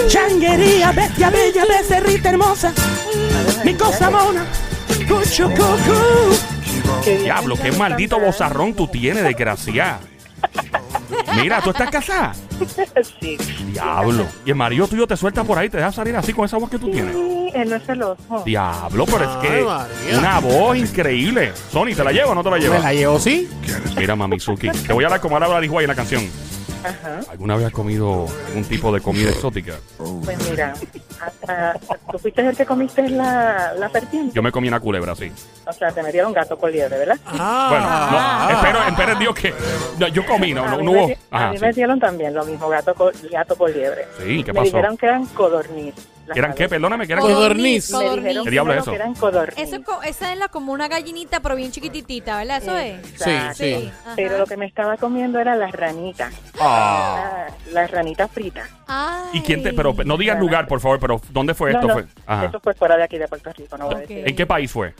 Changuería, 0.08 0.92
bestia 0.92 1.30
bella, 1.30 1.64
becerrita 1.66 2.30
hermosa. 2.30 2.72
Mi 3.64 3.74
cosa 3.74 4.10
mona, 4.10 4.46
cocho, 5.08 5.50
coco. 5.50 6.30
Diablo, 7.04 7.56
qué 7.56 7.72
maldito 7.72 8.20
bozarrón 8.20 8.74
tú 8.74 8.86
tienes, 8.88 9.24
desgracia. 9.24 9.98
Mira, 11.36 11.60
¿tú 11.60 11.70
estás 11.70 11.90
casada? 11.90 12.32
Sí. 13.20 13.36
Diablo. 13.72 14.26
Y 14.44 14.50
el 14.50 14.56
marido 14.56 14.86
tuyo 14.88 15.06
te 15.06 15.16
suelta 15.16 15.44
por 15.44 15.58
ahí, 15.58 15.68
te 15.68 15.76
deja 15.78 15.92
salir 15.92 16.16
así 16.16 16.32
con 16.32 16.44
esa 16.44 16.56
voz 16.56 16.70
que 16.70 16.78
tú 16.78 16.90
tienes. 16.90 17.14
Él 17.56 17.70
no 17.70 17.76
es 17.76 17.84
celoso. 17.84 18.42
Diablo, 18.44 19.06
pero 19.06 19.24
es 19.24 19.36
que 19.38 19.62
María. 19.64 20.18
una 20.18 20.40
voz 20.40 20.76
increíble. 20.76 21.52
Sony, 21.72 21.94
¿te 21.96 22.04
la 22.04 22.12
llevo 22.12 22.30
o 22.32 22.34
no 22.34 22.42
te 22.42 22.50
la 22.50 22.56
¿Me 22.56 22.62
llevas? 22.62 22.82
la 22.82 22.92
llevo, 22.92 23.18
sí? 23.18 23.48
Mira, 23.96 24.14
Mamizuki, 24.16 24.68
te 24.70 24.92
voy 24.92 25.04
a 25.04 25.06
hablar 25.08 25.20
como 25.20 25.36
habla 25.36 25.60
dijo 25.60 25.78
ahí 25.78 25.84
en 25.84 25.88
la 25.88 25.94
canción. 25.94 26.28
Ajá. 26.84 27.20
¿Alguna 27.30 27.56
vez 27.56 27.66
has 27.66 27.72
comido 27.72 28.26
algún 28.48 28.64
tipo 28.64 28.92
de 28.92 29.00
comida 29.00 29.30
exótica? 29.30 29.72
Pues 30.24 30.50
mira, 30.50 30.74
hasta, 31.20 31.74
tú 32.12 32.18
fuiste 32.18 32.46
el 32.46 32.56
que 32.56 32.64
comiste 32.64 33.08
la, 33.08 33.72
la 33.76 33.88
serpiente. 33.88 34.32
Yo 34.34 34.42
me 34.42 34.52
comí 34.52 34.68
una 34.68 34.78
culebra, 34.78 35.16
sí. 35.16 35.32
O 35.66 35.72
sea, 35.72 35.90
te 35.90 36.00
metieron 36.02 36.32
gato 36.32 36.56
por 36.56 36.70
liebre, 36.70 36.96
¿verdad? 36.98 37.18
Ah. 37.26 37.68
Bueno, 37.70 38.50
no, 38.50 38.50
espero, 38.60 38.88
espero 38.88 39.12
en 39.12 39.18
Dios 39.18 39.34
que... 39.34 39.54
no, 39.98 40.06
yo 40.08 40.24
comí, 40.26 40.54
no, 40.54 40.64
no, 40.68 40.76
no 40.76 40.84
me 40.84 40.90
hubo... 40.90 41.06
di- 41.08 41.16
a 41.30 41.36
Ajá, 41.38 41.50
mí 41.50 41.58
sí. 41.58 41.64
me 41.64 41.72
dieron 41.72 41.98
también 41.98 42.34
lo 42.34 42.44
mismo, 42.44 42.68
gato, 42.68 42.94
co- 42.94 43.10
gato 43.32 43.56
por 43.56 43.70
liebre. 43.74 44.06
Sí, 44.18 44.44
¿qué 44.44 44.52
Me 44.52 44.60
pasó? 44.60 44.64
dijeron 44.66 44.96
que 44.96 45.06
eran 45.06 45.26
codorniz. 45.26 45.94
Las 46.26 46.36
¿Eran 46.36 46.54
qué? 46.54 46.68
Perdóname, 46.68 47.06
que 47.06 47.12
eran... 47.12 47.24
Codorniz. 47.24 47.90
Codorniz. 47.90 48.38
¿Qué 48.44 48.50
diablo 48.50 48.72
es 48.72 48.80
eso? 48.80 48.92
eran. 48.92 49.12
Eso 49.12 49.76
es 49.76 49.84
co- 49.84 50.02
esa 50.02 50.32
es 50.32 50.38
la, 50.38 50.48
como 50.48 50.72
una 50.72 50.88
gallinita, 50.88 51.40
pero 51.40 51.56
bien 51.56 51.70
chiquititita, 51.72 52.38
¿verdad? 52.38 52.62
Eso 52.62 52.76
es. 52.76 53.06
Sí, 53.06 53.12
Exacto. 53.30 53.54
sí. 53.54 53.92
Ajá. 54.04 54.12
Pero 54.16 54.38
lo 54.38 54.46
que 54.46 54.56
me 54.56 54.66
estaba 54.66 54.96
comiendo 54.96 55.38
era 55.40 55.54
las 55.56 55.72
ranitas. 55.72 56.34
Ah. 56.60 57.46
La, 57.72 57.82
la 57.82 57.86
ranita 57.86 58.28
frita. 58.28 58.68
Ay. 58.86 59.30
¿Y 59.34 59.40
quién 59.42 59.62
te...? 59.62 59.72
Pero 59.72 59.94
no 60.04 60.16
digas 60.16 60.38
lugar, 60.38 60.66
por 60.66 60.80
favor, 60.80 60.98
pero 61.00 61.20
¿dónde 61.30 61.54
fue 61.54 61.72
No, 61.72 61.78
esto? 61.78 61.88
no, 61.88 61.94
Fue? 61.94 62.06
Ajá. 62.26 62.46
Eso 62.46 62.60
fue 62.60 62.74
fuera 62.74 62.96
de 62.96 63.02
aquí 63.04 63.18
de 63.18 63.28
Puerto 63.28 63.52
Rico, 63.52 63.76
no 63.78 63.86
voy 63.86 63.94
a 63.94 63.98
Ok. 63.98 64.02
decir. 64.02 64.28
¿En 64.28 64.36
qué 64.36 64.46
país 64.46 64.70
fue? 64.70 64.94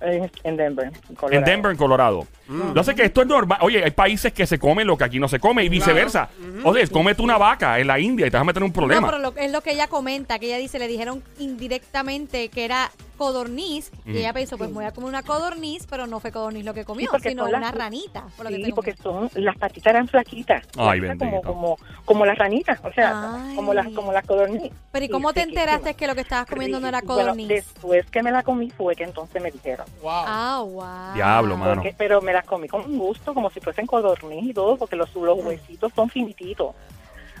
En, 0.00 0.30
en 0.44 0.56
Denver. 0.56 0.86
en 0.86 0.92
En 1.08 1.14
Colorado. 1.16 1.44
Denver, 1.44 1.70
en 1.72 1.76
Colorado. 1.76 2.26
Yo 2.74 2.84
sé 2.84 2.94
que 2.94 3.02
esto 3.04 3.22
es 3.22 3.26
normal. 3.26 3.58
Oye, 3.62 3.82
hay 3.82 3.90
países 3.90 4.32
que 4.32 4.46
se 4.46 4.58
comen 4.58 4.86
lo 4.86 4.96
que 4.96 5.04
aquí 5.04 5.18
no 5.18 5.28
se 5.28 5.38
come 5.40 5.64
y 5.64 5.68
viceversa. 5.68 6.28
Oye, 6.64 6.86
cómete 6.88 7.20
una 7.22 7.36
vaca 7.36 7.78
en 7.78 7.86
la 7.88 7.98
India 7.98 8.26
y 8.26 8.30
te 8.30 8.36
vas 8.36 8.42
a 8.42 8.44
meter 8.44 8.62
en 8.62 8.64
un 8.64 8.70
No, 8.70 8.74
problema. 8.74 9.06
pero 9.08 9.18
lo- 9.18 9.34
es 9.36 9.50
lo 9.50 9.60
que 9.60 9.72
ella 9.72 9.88
comenta, 9.88 10.38
que 10.38 10.46
ella 10.46 10.58
dice, 10.58 10.78
le 10.78 10.86
dijeron 10.88 11.22
indirectamente 11.38 12.48
que 12.48 12.64
era 12.64 12.90
codorniz, 13.18 13.90
y 14.06 14.16
ella 14.18 14.32
pensó, 14.32 14.56
pues 14.56 14.72
voy 14.72 14.84
a 14.86 14.92
comer 14.92 15.08
una 15.10 15.22
codorniz, 15.22 15.86
pero 15.90 16.06
no 16.06 16.20
fue 16.20 16.32
codorniz 16.32 16.64
lo 16.64 16.72
que 16.72 16.84
comió, 16.86 17.10
Sí, 17.20 17.28
sino 17.30 17.46
las- 17.48 17.58
una 17.60 17.70
ranita. 17.72 18.24
Por 18.36 18.46
lo 18.46 18.50
que 18.50 18.56
Sí, 18.56 18.62
tengo 18.62 18.74
porque 18.76 18.96
son, 18.96 19.28
las 19.34 19.56
patitas 19.58 19.90
eran 19.90 20.08
flaquitas. 20.08 20.64
Ay. 20.78 21.00
Como, 21.18 21.42
como, 21.42 21.78
como 22.06 22.24
las 22.24 22.38
ranitas, 22.38 22.80
o 22.82 22.92
sea, 22.92 23.34
Ay. 23.48 23.56
como 23.56 23.74
las, 23.74 23.88
como 23.88 24.12
las 24.12 24.24
codorniz. 24.24 24.72
Pero 24.92 25.04
¿y 25.04 25.08
Sí, 25.08 25.12
cómo 25.12 25.32
te 25.34 25.42
enteraste 25.42 25.94
que 25.94 26.06
lo 26.06 26.14
que 26.14 26.22
estabas 26.22 26.46
comiendo 26.46 26.80
no 26.80 26.88
era 26.88 27.00
Bueno, 27.02 27.22
codorniz? 27.22 27.48
después 27.48 28.06
que 28.10 28.22
me 28.22 28.30
la 28.30 28.42
comí 28.42 28.70
fue 28.70 28.94
que 28.96 29.04
entonces 29.04 29.42
me 29.42 29.50
dijeron. 29.50 29.86
Wow. 30.00 30.10
Ah, 30.12 30.62
wow. 30.64 31.14
Diablo, 31.14 31.56
mano. 31.56 31.74
Porque- 31.74 31.94
pero 31.98 32.22
me 32.22 32.32
las 32.32 32.46
comí 32.46 32.68
con 32.68 32.82
un 32.84 32.98
gusto, 32.98 33.34
como 33.34 33.50
si 33.50 33.60
fuesen 33.60 33.86
codorniz 33.86 34.44
y 34.48 34.54
todo, 34.54 34.76
porque 34.76 34.96
los, 34.96 35.12
los 35.16 35.44
huesitos 35.44 35.92
son 35.94 36.08
finititos. 36.08 36.74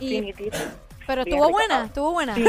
Y- 0.00 0.10
finititos. 0.10 0.60
Pero 1.08 1.22
estuvo 1.22 1.46
rico. 1.46 1.52
buena, 1.52 1.84
estuvo 1.86 2.12
buena. 2.12 2.34
Sí. 2.34 2.44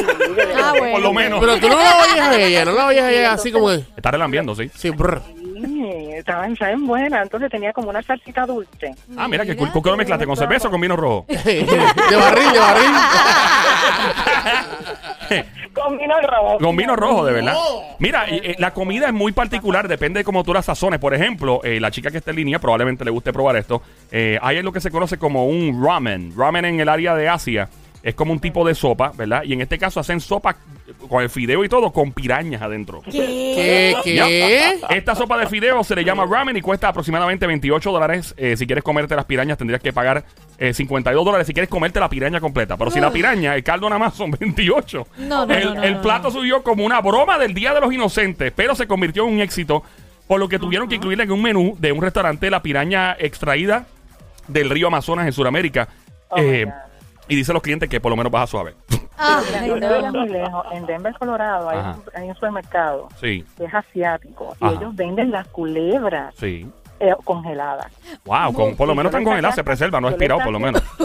Ah, 0.61 0.73
bueno. 0.77 0.91
Por 0.91 1.01
lo 1.01 1.13
menos. 1.13 1.39
Pero 1.39 1.57
tú 1.61 1.69
no 1.69 1.77
la 1.77 2.01
oyes 2.01 2.19
a 2.19 2.37
ella, 2.37 2.65
no 2.65 2.73
la 2.73 2.87
oyes 2.87 3.01
a 3.01 3.09
ella 3.09 3.31
así 3.31 3.53
como... 3.53 3.71
Está 3.71 4.11
relambiendo, 4.11 4.53
sí. 4.53 4.69
Sí, 4.75 4.89
brr. 4.89 5.21
Sí, 5.63 6.09
estaban, 6.13 6.51
estaban 6.51 6.85
buenas. 6.85 7.23
Entonces 7.23 7.49
tenía 7.49 7.71
como 7.71 7.89
una 7.89 8.03
salsita 8.03 8.45
dulce. 8.45 8.93
Ah, 9.15 9.29
mira, 9.29 9.45
que 9.45 9.55
¿con 9.55 9.71
qué 9.71 9.89
lo 9.89 9.95
mezclaste? 9.95 10.25
¿Con 10.25 10.35
cerveza 10.35 10.67
o 10.67 10.71
con 10.71 10.81
vino 10.81 10.97
rojo? 10.97 11.25
de 11.29 12.15
barril, 12.17 12.51
de 12.51 12.59
barril. 12.59 12.91
Con 15.73 15.97
vino 15.97 16.15
rojo. 16.19 16.57
Con 16.57 16.75
vino 16.75 16.95
rojo, 16.95 17.25
de 17.25 17.33
verdad. 17.33 17.53
Oh. 17.55 17.95
Mira, 17.99 18.25
eh, 18.27 18.41
eh, 18.43 18.55
la 18.57 18.73
comida 18.73 19.07
es 19.07 19.13
muy 19.13 19.31
particular, 19.31 19.87
depende 19.87 20.19
de 20.19 20.23
cómo 20.23 20.43
tú 20.43 20.51
la 20.53 20.63
sazones. 20.63 20.99
Por 20.99 21.13
ejemplo, 21.13 21.61
eh, 21.63 21.79
la 21.79 21.91
chica 21.91 22.09
que 22.11 22.17
está 22.17 22.31
en 22.31 22.37
línea 22.37 22.59
probablemente 22.59 23.05
le 23.05 23.11
guste 23.11 23.31
probar 23.31 23.55
esto. 23.55 23.81
Eh, 24.11 24.39
hay 24.41 24.61
lo 24.63 24.73
que 24.73 24.81
se 24.81 24.89
conoce 24.91 25.17
como 25.17 25.45
un 25.45 25.81
ramen. 25.85 26.33
Ramen 26.35 26.65
en 26.65 26.79
el 26.79 26.89
área 26.89 27.15
de 27.15 27.29
Asia. 27.29 27.69
Es 28.01 28.15
como 28.15 28.31
un 28.31 28.39
tipo 28.39 28.65
de 28.65 28.73
sopa, 28.75 29.11
¿verdad? 29.15 29.43
Y 29.43 29.51
en 29.53 29.61
este 29.61 29.77
caso 29.77 29.99
hacen 29.99 30.21
sopa 30.21 30.55
con 31.09 31.21
el 31.21 31.29
fideo 31.29 31.63
y 31.65 31.69
todo 31.69 31.91
con 31.91 32.13
pirañas 32.13 32.61
adentro. 32.61 33.01
¿Qué? 33.03 33.93
¿Qué? 34.03 34.79
Esta 34.89 35.15
sopa 35.15 35.37
de 35.37 35.47
fideo 35.47 35.83
se 35.83 35.95
le 35.95 36.03
llama 36.05 36.25
ramen 36.25 36.55
y 36.55 36.61
cuesta 36.61 36.87
aproximadamente 36.87 37.45
28 37.45 37.91
dólares. 37.91 38.33
Eh, 38.37 38.55
si 38.55 38.65
quieres 38.65 38.83
comerte 38.83 39.15
las 39.15 39.25
pirañas 39.25 39.57
tendrías 39.57 39.81
que 39.81 39.91
pagar 39.91 40.23
eh, 40.57 40.73
52 40.73 41.25
dólares 41.25 41.45
si 41.47 41.53
quieres 41.53 41.69
comerte 41.69 41.99
la 41.99 42.09
piraña 42.09 42.39
completa. 42.39 42.77
Pero 42.77 42.89
si 42.89 42.99
la 43.01 43.11
piraña, 43.11 43.55
el 43.55 43.63
caldo 43.63 43.89
nada 43.89 43.99
más 43.99 44.13
son 44.15 44.31
28. 44.31 45.07
No, 45.17 45.45
no, 45.45 45.53
el, 45.53 45.65
no, 45.65 45.73
no, 45.75 45.83
el 45.83 45.97
plato 45.97 46.31
subió 46.31 46.63
como 46.63 46.85
una 46.85 47.01
broma 47.01 47.37
del 47.37 47.53
Día 47.53 47.73
de 47.73 47.81
los 47.81 47.93
Inocentes, 47.93 48.53
pero 48.55 48.75
se 48.75 48.87
convirtió 48.87 49.27
en 49.27 49.33
un 49.35 49.39
éxito. 49.41 49.83
Por 50.27 50.39
lo 50.39 50.47
que 50.47 50.59
tuvieron 50.59 50.87
que 50.87 50.95
incluirle 50.95 51.23
en 51.23 51.31
un 51.31 51.41
menú 51.41 51.75
de 51.79 51.91
un 51.91 52.01
restaurante 52.01 52.49
la 52.51 52.61
piraña 52.61 53.15
extraída 53.19 53.87
del 54.47 54.69
río 54.69 54.87
Amazonas 54.87 55.25
en 55.25 55.33
Sudamérica. 55.33 55.89
Oh, 56.29 56.37
my 56.37 56.43
Eh, 56.45 56.65
God. 56.65 56.73
Y 57.29 57.35
dice 57.35 57.51
a 57.51 57.53
los 57.53 57.63
clientes 57.63 57.87
que 57.87 58.01
por 58.01 58.09
lo 58.09 58.15
menos 58.17 58.31
baja 58.31 58.47
suave. 58.47 58.75
No 58.89 59.75
te 59.75 60.01
no. 60.01 60.11
muy 60.11 60.29
lejos. 60.29 60.65
En 60.71 60.85
Denver, 60.85 61.13
Colorado, 61.19 61.69
hay, 61.69 61.77
Ajá. 61.79 61.95
un, 61.95 62.03
hay 62.21 62.29
un 62.29 62.35
supermercado 62.35 63.07
Sí, 63.19 63.43
que 63.57 63.65
es 63.65 63.73
asiático 63.73 64.55
y 64.61 64.65
Ajá. 64.65 64.75
ellos 64.75 64.95
venden 64.95 65.31
las 65.31 65.45
culebras 65.47 66.33
sí. 66.37 66.65
eh, 67.01 67.13
congeladas. 67.25 67.91
Wow, 68.25 68.53
con, 68.53 68.75
por 68.75 68.87
lo 68.87 68.95
menos 68.95 69.11
yo 69.11 69.17
están 69.17 69.23
congeladas, 69.25 69.55
se 69.55 69.63
preservan, 69.63 70.01
no 70.01 70.07
yo 70.07 70.11
le 70.11 70.15
expirado 70.15 70.41
por 70.41 70.53
lo 70.53 70.59
menos. 70.59 70.81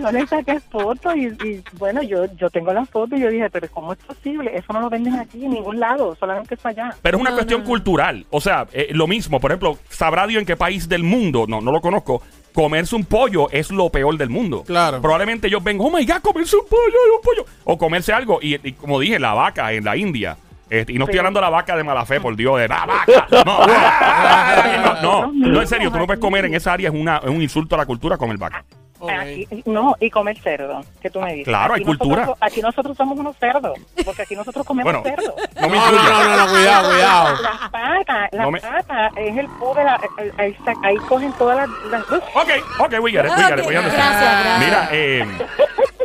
Yo 0.00 0.12
le 0.12 0.26
saqué 0.26 0.60
fotos 0.60 1.14
y, 1.16 1.26
y, 1.26 1.62
bueno, 1.78 2.02
yo 2.02 2.24
yo 2.36 2.48
tengo 2.50 2.72
las 2.72 2.88
fotos 2.88 3.18
y 3.18 3.22
yo 3.22 3.28
dije, 3.30 3.50
pero 3.50 3.68
¿cómo 3.70 3.92
es 3.92 3.98
posible? 3.98 4.56
Eso 4.56 4.72
no 4.72 4.80
lo 4.80 4.88
venden 4.90 5.14
aquí 5.18 5.44
en 5.44 5.50
ningún 5.52 5.78
lado, 5.80 6.14
solamente 6.16 6.54
es 6.54 6.64
allá. 6.66 6.94
Pero 7.02 7.16
es 7.16 7.20
una 7.20 7.30
No, 7.30 7.36
cuestión 7.36 7.60
no, 7.60 7.64
no. 7.64 7.68
cultural. 7.70 8.26
O 8.30 8.40
sea, 8.40 8.66
eh, 8.72 8.88
lo 8.92 9.06
mismo, 9.06 9.40
por 9.40 9.50
ejemplo, 9.50 9.78
sabrá 9.88 10.26
Dios 10.26 10.40
en 10.40 10.46
qué 10.46 10.56
país 10.56 10.88
del 10.88 11.02
mundo, 11.04 11.44
no, 11.48 11.60
no 11.60 11.70
lo 11.72 11.80
conozco, 11.80 12.22
comerse 12.52 12.96
un 12.96 13.04
pollo 13.04 13.50
es 13.50 13.70
lo 13.70 13.90
peor 13.90 14.16
del 14.16 14.30
mundo. 14.30 14.64
Claro. 14.64 15.00
Probablemente 15.00 15.48
ellos 15.48 15.62
ven, 15.62 15.78
oh 15.80 15.90
my 15.90 16.04
god, 16.04 16.20
comerse 16.22 16.56
un 16.56 16.66
pollo, 16.66 16.96
un 17.16 17.22
pollo. 17.22 17.44
O 17.64 17.78
comerse 17.78 18.12
algo. 18.12 18.38
Y, 18.42 18.54
y 18.66 18.72
como 18.72 18.98
dije, 19.00 19.18
la 19.18 19.34
vaca 19.34 19.72
en 19.72 19.84
la 19.84 19.96
India. 19.96 20.36
Este, 20.70 20.92
y 20.92 20.98
no 20.98 21.04
estoy 21.04 21.18
hablando 21.18 21.40
de 21.40 21.46
la 21.46 21.50
vaca 21.50 21.76
de 21.76 21.82
mala 21.82 22.06
fe, 22.06 22.20
por 22.20 22.36
Dios, 22.36 22.58
de 22.60 22.68
la 22.68 22.86
vaca. 22.86 23.26
No, 23.44 25.02
no, 25.02 25.02
no, 25.02 25.32
no, 25.32 25.60
en 25.60 25.66
serio, 25.66 25.90
tú 25.90 25.98
no 25.98 26.06
puedes 26.06 26.20
comer 26.20 26.44
en 26.44 26.54
esa 26.60 26.72
área, 26.72 26.88
es, 26.88 26.94
una, 26.94 27.18
es 27.18 27.28
un 27.28 27.42
insulto 27.42 27.74
a 27.74 27.78
la 27.78 27.86
cultura 27.86 28.16
comer 28.16 28.38
vaca. 28.38 28.64
Aquí- 29.08 29.48
no, 29.66 29.94
y 30.00 30.10
comer 30.10 30.38
cerdo, 30.40 30.84
que 31.00 31.08
tú 31.10 31.20
me 31.20 31.30
dices. 31.32 31.46
Claro, 31.46 31.74
hay 31.74 31.80
Aquí 31.82 31.90
nosotros- 31.90 32.16
cultura. 32.18 32.36
aquí 32.46 32.60
nosotros 32.60 32.96
somos 32.96 33.18
unos 33.18 33.36
cerdos, 33.38 33.78
porque 34.04 34.22
aquí 34.22 34.34
nosotros 34.36 34.66
comemos 34.66 34.92
Bueno, 34.92 35.02
cerdo. 35.08 35.34
no 35.60 35.68
me 35.68 35.76
No, 35.76 35.90
no, 35.90 36.24
no, 36.24 36.36
no, 36.36 36.50
cuidado, 36.50 36.90
cuidado. 36.90 37.42
Las 37.42 37.70
patas, 37.70 38.28
las 38.32 38.44
No 38.44 38.50
me- 38.50 38.60
patas, 38.60 39.12
es 39.16 39.36
el 39.36 39.46
po 39.48 39.74
de 39.74 39.84
la... 39.84 40.00
el- 40.18 40.32
Ahí, 40.38 40.56
ahí 40.82 40.96
cogen 41.08 41.32
todas 41.34 41.56
las... 41.56 41.68
las- 41.90 42.02
Ok, 42.12 42.50
ok, 42.78 42.94
we 43.00 43.10
get 43.10 43.24
it, 43.24 43.30
we 43.30 43.42
get 43.44 43.58
it, 43.58 43.66
we 43.66 43.76
understand. 43.78 43.92
gracias, 43.92 44.44
gracias. 44.44 44.58
Mira, 44.60 44.88
eh, 44.92 45.26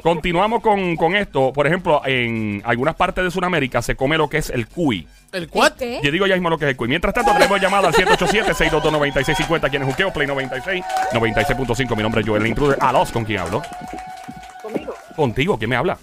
continuamos 0.06 0.62
con, 0.62 0.96
con 0.96 1.16
esto. 1.16 1.52
Por 1.52 1.66
ejemplo, 1.66 2.00
en 2.06 2.62
algunas 2.64 2.94
partes 2.96 3.24
de 3.24 3.32
Sudamérica 3.32 3.82
se 3.82 3.96
come 3.96 4.18
lo 4.18 4.30
que 4.30 4.38
es 4.38 4.52
el 4.52 4.68
cuy. 4.68 5.08
¿El 5.32 5.50
cuat? 5.50 5.76
¿Qué? 5.78 6.00
Yo 6.04 6.12
digo 6.12 6.28
ya 6.28 6.36
mismo 6.36 6.52
lo 6.52 6.60
que 6.60 6.66
es 6.66 6.70
el 6.72 6.78
cuy. 6.78 6.88
Mientras 6.88 7.12
tanto, 7.12 7.34
tenemos 7.34 7.60
llamado 7.60 7.88
al 7.88 7.94
787-622-9650. 7.96 9.70
¿Quién 9.72 9.82
es 9.82 9.90
Juqueo? 9.90 10.14
Play 10.14 10.28
96, 10.28 10.86
96.5. 11.12 11.96
Mi 11.98 12.04
nombre 12.04 12.22
es 12.22 12.28
Joel 12.28 12.44
el 12.44 12.48
Intruder. 12.50 12.78
A 12.80 12.94
los, 12.94 13.12
¿con 13.12 13.26
quién 13.26 13.40
hablo? 13.40 13.64
Conmigo, 14.62 14.94
Contigo, 15.16 15.58
¿quién 15.58 15.72
me 15.72 15.76
habla? 15.76 15.98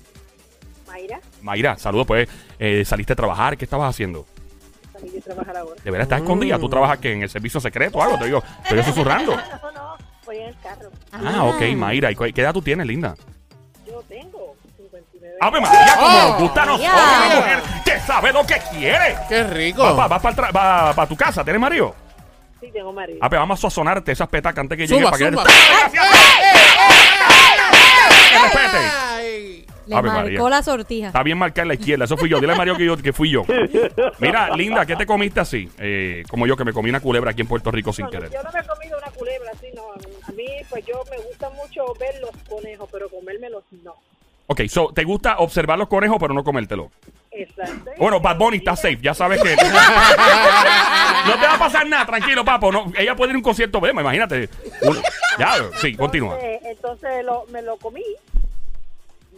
Mayra, 0.89 1.21
Mayra, 1.41 1.79
saludos, 1.79 2.07
pues. 2.07 2.29
eh, 2.59 2.85
¿Saliste 2.85 3.13
a 3.13 3.17
trabajar? 3.17 3.57
¿Qué 3.57 3.65
estabas 3.65 3.89
haciendo? 3.89 4.27
salí 4.93 5.11
de 5.11 5.21
trabajar 5.21 5.57
ahora. 5.57 5.81
¿De 5.83 5.91
verdad 5.91 6.03
estás 6.07 6.21
escondida? 6.23 6.59
¿Tú 6.59 6.69
trabajas 6.69 6.99
que 6.99 7.13
en 7.13 7.23
el 7.23 7.31
servicio 7.31 7.61
secreto 7.61 7.99
o 7.99 8.03
algo? 8.03 8.19
Te 8.19 8.25
digo, 8.27 8.43
digo 8.69 8.83
susurrando. 8.85 9.37
No, 9.37 9.73
no, 9.73 9.97
voy 10.27 10.37
en 10.39 10.49
el 10.49 10.57
carro. 10.61 10.91
Ah, 11.13 11.45
ok, 11.45 11.63
Mayra. 11.77 12.11
¿Y 12.11 12.33
qué 12.33 12.41
edad 12.41 12.53
tú 12.53 12.63
tienes, 12.63 12.87
linda? 12.87 13.15
Yo 15.43 15.51
tengo 15.51 15.53
59 15.53 15.53
¡Ave 15.57 15.61
María! 15.61 15.95
Como 15.97 16.07
Oh. 16.07 16.29
nos 16.29 16.39
gusta 16.41 16.63
a 16.63 16.67
nosotros, 16.67 16.95
María. 16.95 17.27
una 17.27 17.35
mujer 17.37 17.59
que 17.85 18.01
sabe 18.01 18.33
lo 18.33 18.47
que 18.47 18.61
quiere. 18.71 19.17
¡Qué 19.29 19.43
rico! 19.45 19.95
Vas 19.95 20.23
para 20.23 21.07
tu 21.07 21.17
casa, 21.17 21.43
¿tienes 21.45 21.61
marido? 21.61 21.95
Sí, 22.61 22.71
tengo 22.73 22.93
marido. 22.93 23.19
Ah, 23.21 23.29
pues 23.29 23.41
vamos 23.41 23.59
a 23.59 23.63
sazonarte 23.63 24.13
esas 24.13 24.29
petacas 24.29 24.61
antes 24.61 24.79
que 24.79 24.87
llegue 24.87 25.03
para 25.05 25.19
que 25.19 25.25
zumba. 25.27 25.45
¡Que 25.45 25.51
respete! 28.39 28.79
Ay. 28.79 29.67
Le 29.87 29.97
Ave 29.97 30.09
marcó 30.09 30.23
María. 30.23 30.49
la 30.49 30.63
sortija. 30.63 31.07
Está 31.09 31.23
bien 31.25 31.37
marcada 31.39 31.63
en 31.63 31.69
la 31.69 31.75
izquierda, 31.75 32.05
eso 32.05 32.17
fui 32.17 32.29
yo. 32.29 32.39
Dile 32.41 32.53
a 32.53 32.57
Mario 32.57 32.77
que, 32.77 32.85
yo, 32.85 32.97
que 32.97 33.13
fui 33.13 33.31
yo. 33.31 33.43
Mira, 34.21 34.51
linda, 34.57 34.87
¿qué 34.87 34.95
te 34.95 35.07
comiste 35.07 35.41
así? 35.41 35.69
Eh, 35.79 36.23
como 36.31 36.47
yo 36.47 36.57
que 36.57 36.65
me 36.65 36.73
comí 36.73 36.89
una 36.89 37.01
culebra 37.01 37.33
aquí 37.33 37.41
en 37.43 37.49
Puerto 37.49 37.71
Rico 37.73 37.93
sin 37.93 38.05
No, 38.05 38.11
querer. 38.13 38.31
yo 38.31 38.41
no 38.45 38.53
me 38.53 38.61
he 38.61 38.65
comido 38.65 38.97
una 38.99 39.11
culebra 39.11 39.51
así, 39.53 39.67
no. 39.75 39.83
A 40.29 40.33
mí, 40.33 40.47
pues 40.71 40.87
yo 40.87 41.03
me 41.11 41.17
gusta 41.25 41.51
mucho 41.51 41.85
ver 41.99 42.15
los 42.21 42.31
conejos, 42.49 42.89
pero 42.93 43.09
comérmelos 43.11 43.65
no. 43.83 43.97
Ok, 44.53 44.61
so, 44.69 44.93
¿te 44.93 45.05
gusta 45.05 45.39
observar 45.39 45.79
los 45.79 45.89
conejos 45.89 46.19
pero 46.21 46.35
no 46.35 46.45
comértelo? 46.45 46.91
Exacto. 47.31 47.91
Bueno, 47.97 48.21
Bad 48.21 48.37
Bunny 48.37 48.59
está 48.59 48.77
safe, 48.77 48.99
ya 49.01 49.15
sabes 49.15 49.41
que... 49.43 49.57
no 49.57 51.33
te 51.41 51.47
va 51.47 51.55
a 51.55 51.59
pasar 51.59 51.87
nada, 51.87 52.05
tranquilo, 52.05 52.45
papo. 52.45 52.71
No, 52.71 52.93
ella 52.99 53.17
puede 53.17 53.31
ir 53.31 53.37
a 53.37 53.39
un 53.39 53.43
concierto, 53.43 53.81
ve, 53.81 53.93
imagínate. 53.93 54.51
Un- 54.83 55.01
ya, 55.39 55.55
sí, 55.81 55.97
continúa. 55.97 56.39
Entonces, 56.39 56.71
entonces 56.71 57.25
lo, 57.25 57.47
me 57.47 57.63
lo 57.63 57.79
comí. 57.79 58.05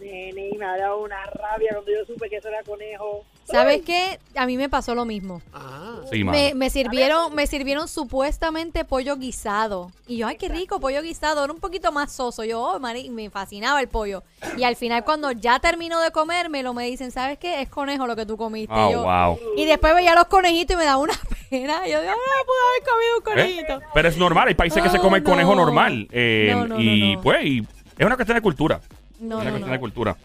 Nene, 0.01 0.49
y 0.49 0.57
me 0.57 0.65
ha 0.65 0.75
dado 0.77 0.97
una 0.97 1.23
rabia 1.27 1.69
cuando 1.71 1.91
yo 1.93 2.05
supe 2.05 2.29
que 2.29 2.35
eso 2.35 2.49
era 2.49 2.61
conejo. 2.63 3.23
¿Sabes 3.45 3.83
qué? 3.85 4.19
A 4.35 4.45
mí 4.47 4.57
me 4.57 4.69
pasó 4.69 4.95
lo 4.95 5.05
mismo. 5.05 5.41
Ah. 5.53 5.99
Sí. 6.11 6.23
Me, 6.23 6.53
me 6.55 6.69
sirvieron, 6.69 7.33
me 7.35 7.45
sirvieron 7.47 7.87
supuestamente 7.87 8.85
pollo 8.85 9.15
guisado. 9.17 9.91
Y 10.07 10.17
yo, 10.17 10.27
ay, 10.27 10.35
qué 10.37 10.49
rico, 10.49 10.79
pollo 10.79 11.01
guisado. 11.01 11.43
Era 11.43 11.53
un 11.53 11.59
poquito 11.59 11.91
más 11.91 12.11
soso. 12.11 12.43
Yo, 12.43 12.59
oh, 12.61 12.79
mari- 12.79 13.09
me 13.09 13.29
fascinaba 13.29 13.79
el 13.81 13.87
pollo. 13.87 14.23
Y 14.57 14.63
al 14.63 14.75
final, 14.75 15.03
cuando 15.03 15.31
ya 15.31 15.59
termino 15.59 15.99
de 15.99 16.11
comérmelo, 16.11 16.73
me 16.73 16.85
dicen, 16.85 17.11
¿sabes 17.11 17.37
qué? 17.37 17.61
Es 17.61 17.69
conejo 17.69 18.07
lo 18.07 18.15
que 18.15 18.25
tú 18.25 18.35
comiste. 18.35 18.73
Oh, 18.75 18.91
Yo- 18.91 19.03
wow. 19.03 19.39
Y 19.57 19.65
después 19.65 19.93
veía 19.95 20.15
los 20.15 20.25
conejitos 20.25 20.73
y 20.75 20.77
me 20.77 20.85
daba 20.85 20.97
una 20.97 21.13
pena. 21.49 21.87
Yo, 21.87 21.97
no, 21.97 22.01
pude 22.01 22.09
haber 22.09 22.83
comido 22.89 23.15
un 23.17 23.21
¿Eh? 23.21 23.23
conejito. 23.63 23.79
Pero 23.93 24.09
es 24.09 24.17
normal, 24.17 24.47
hay 24.47 24.55
países 24.55 24.81
que 24.81 24.89
se 24.89 24.97
Oh, 24.97 25.01
come 25.01 25.21
conejo 25.23 25.53
no. 25.55 25.61
normal. 25.65 26.07
eh, 26.11 26.49
No, 26.51 26.67
no, 26.67 26.79
y 26.79 26.99
no, 27.11 27.15
no. 27.17 27.21
pues, 27.21 27.45
y 27.45 27.59
es 27.97 28.05
una 28.05 28.15
cuestión 28.15 28.35
de 28.37 28.41
cultura. 28.41 28.81
No, 29.19 29.37
es 29.39 29.41
una 29.41 29.43
no, 29.45 29.49
cuestión 29.51 29.67
no. 29.69 29.73
de 29.73 29.79
cultura. 29.79 30.17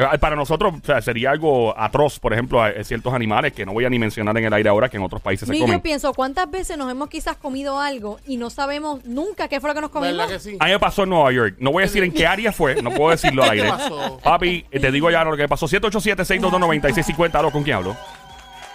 Eh, 0.00 0.18
Para 0.20 0.36
nosotros 0.36 0.74
o 0.80 0.86
sea, 0.86 1.02
sería 1.02 1.32
algo 1.32 1.76
atroz, 1.76 2.20
por 2.20 2.32
ejemplo, 2.32 2.62
a, 2.62 2.68
a 2.68 2.84
ciertos 2.84 3.12
animales 3.12 3.52
que 3.52 3.66
no 3.66 3.72
voy 3.72 3.84
a 3.84 3.90
ni 3.90 3.98
mencionar 3.98 4.38
en 4.38 4.44
el 4.44 4.52
aire 4.52 4.68
ahora 4.68 4.88
que 4.88 4.96
en 4.96 5.02
otros 5.02 5.20
países 5.20 5.48
se 5.48 5.52
Ni 5.52 5.58
comen. 5.58 5.78
yo 5.78 5.82
pienso, 5.82 6.14
¿cuántas 6.14 6.48
veces 6.48 6.78
nos 6.78 6.88
hemos 6.88 7.08
quizás 7.08 7.36
comido 7.36 7.80
algo 7.80 8.20
y 8.24 8.36
no 8.36 8.48
sabemos 8.48 9.04
nunca 9.04 9.48
qué 9.48 9.60
fue 9.60 9.70
lo 9.70 9.74
que 9.74 9.80
nos 9.80 9.90
comimos? 9.90 10.16
¿Verdad 10.16 10.32
que 10.34 10.38
sí? 10.38 10.56
A 10.60 10.66
mí 10.66 10.70
me 10.70 10.78
pasó 10.78 11.02
en 11.02 11.10
Nueva 11.10 11.32
York. 11.32 11.56
No 11.58 11.72
voy 11.72 11.82
a 11.82 11.86
decir 11.86 12.04
en 12.04 12.12
qué 12.12 12.28
área 12.28 12.52
fue, 12.52 12.80
no 12.80 12.92
puedo 12.92 13.10
decirlo 13.10 13.42
al 13.42 13.50
¿Qué 13.54 13.60
aire. 13.62 13.68
pasó? 13.72 14.20
Papi, 14.22 14.64
eh, 14.70 14.78
te 14.78 14.92
digo 14.92 15.10
ya 15.10 15.24
lo 15.24 15.36
que 15.36 15.48
pasó. 15.48 15.66
787-622-9650. 15.66 17.34
¿Aló, 17.34 17.50
¿Con 17.50 17.64
quién 17.64 17.76
hablo? 17.76 17.96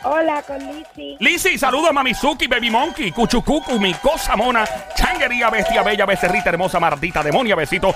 Hola, 0.06 0.42
con 0.46 0.58
Lizzy. 0.60 1.16
Lizzy, 1.20 1.58
saludos 1.58 1.90
a 1.90 1.94
Mamizuki, 1.94 2.48
Baby 2.48 2.70
Monkey, 2.70 3.12
Cuchucucu, 3.12 3.80
mi 3.80 3.94
cosa 3.96 4.36
mona, 4.36 4.66
changuería, 4.96 5.50
bestia 5.50 5.82
bella, 5.82 6.06
becerrita, 6.06 6.50
hermosa, 6.50 6.78
mardita, 6.80 7.24
demonia, 7.24 7.56
besito. 7.56 7.94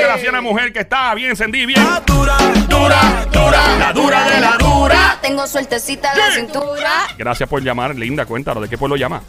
Gracias 0.00 0.28
a 0.28 0.32
la 0.32 0.40
mujer 0.40 0.72
que 0.72 0.80
está 0.80 1.12
bien 1.14 1.30
encendida, 1.30 1.66
bien. 1.66 1.82
Dura, 2.06 2.36
dura, 2.68 3.00
dura. 3.32 3.78
La 3.78 3.92
dura 3.92 4.28
de 4.28 4.40
la 4.40 4.56
dura. 4.58 5.18
Tengo 5.20 5.46
sueltecita 5.46 6.14
la 6.14 6.30
Sí. 6.30 6.40
cintura. 6.40 6.90
Gracias 7.16 7.48
por 7.48 7.62
llamar, 7.62 7.96
linda. 7.96 8.24
Cuéntanos, 8.24 8.62
¿de 8.62 8.68
qué 8.68 8.78
pueblo 8.78 8.94
llama? 8.96 9.20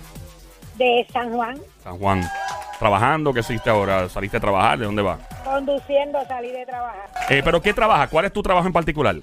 De 0.76 1.08
San 1.12 1.32
Juan, 1.32 1.60
San 1.84 1.98
Juan. 1.98 2.30
Trabajando, 2.78 3.34
¿qué 3.34 3.40
hiciste 3.42 3.70
ahora? 3.70 4.08
¿Saliste 4.08 4.38
a 4.38 4.40
trabajar? 4.40 4.78
¿De 4.80 4.86
dónde 4.86 5.02
vas? 5.02 5.20
conduciendo, 5.44 6.20
salí 6.28 6.52
de 6.52 6.64
trabajar. 6.68 7.10
Eh, 7.30 7.42
¿Pero 7.44 7.60
qué 7.62 7.74
trabaja? 7.74 8.08
¿Cuál 8.08 8.26
es 8.26 8.32
tu 8.34 8.44
trabajo 8.44 8.68
en 8.68 8.72
particular? 8.74 9.16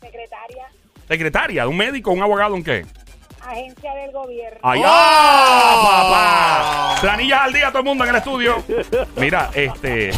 Secretaria, 0.00 0.64
¿Secretaria? 1.08 1.68
¿Un 1.68 1.76
médico? 1.76 2.12
¿Un 2.12 2.22
abogado? 2.22 2.54
¿Un 2.54 2.64
qué? 2.64 2.84
agencia 3.46 3.94
del 3.94 4.12
gobierno. 4.12 4.58
¡Ay, 4.62 4.80
¡Oh! 4.80 4.84
ah, 4.86 6.92
papá! 6.92 7.00
Planillas 7.00 7.40
al 7.42 7.52
día, 7.52 7.68
todo 7.68 7.78
el 7.80 7.84
mundo 7.84 8.04
en 8.04 8.10
el 8.10 8.16
estudio. 8.16 8.62
Mira, 9.16 9.50
este... 9.54 10.10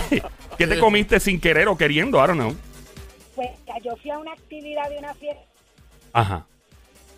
¿Qué 0.56 0.66
te 0.66 0.78
comiste 0.78 1.20
sin 1.20 1.40
querer 1.40 1.68
o 1.68 1.76
queriendo? 1.76 2.22
I 2.22 2.26
don't 2.28 2.38
know. 2.38 2.56
Pues 3.34 3.50
yo 3.82 3.94
fui 3.96 4.10
a 4.10 4.18
una 4.18 4.32
actividad 4.32 4.88
de 4.88 4.98
una 4.98 5.12
fiesta 5.14 5.42
Ajá. 6.14 6.46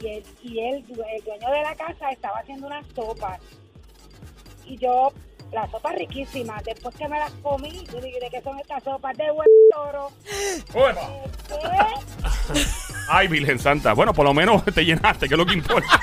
y 0.00 0.08
él, 0.08 0.24
y 0.42 0.58
él, 0.58 0.84
el 0.88 1.24
dueño 1.24 1.50
de 1.50 1.62
la 1.62 1.74
casa, 1.76 2.10
estaba 2.10 2.38
haciendo 2.38 2.66
unas 2.66 2.84
sopas. 2.96 3.40
Y 4.66 4.76
yo, 4.76 5.12
las 5.52 5.70
sopas 5.70 5.94
riquísimas, 5.94 6.64
después 6.64 6.94
que 6.96 7.08
me 7.08 7.18
las 7.18 7.30
comí, 7.34 7.86
yo 7.92 8.00
dije, 8.00 8.18
¿de 8.20 8.28
qué 8.28 8.42
son 8.42 8.58
estas 8.58 8.82
sopas? 8.82 9.16
De 9.16 9.30
buen 9.30 9.48
toro. 9.72 10.10
Uepa. 10.74 11.08
¿Qué? 12.52 12.60
Ay, 13.08 13.28
Virgen 13.28 13.58
Santa. 13.58 13.94
Bueno, 13.94 14.12
por 14.12 14.24
lo 14.24 14.34
menos 14.34 14.64
te 14.64 14.84
llenaste, 14.84 15.28
que 15.28 15.34
es 15.34 15.38
lo 15.38 15.46
que 15.46 15.54
importa. 15.54 16.00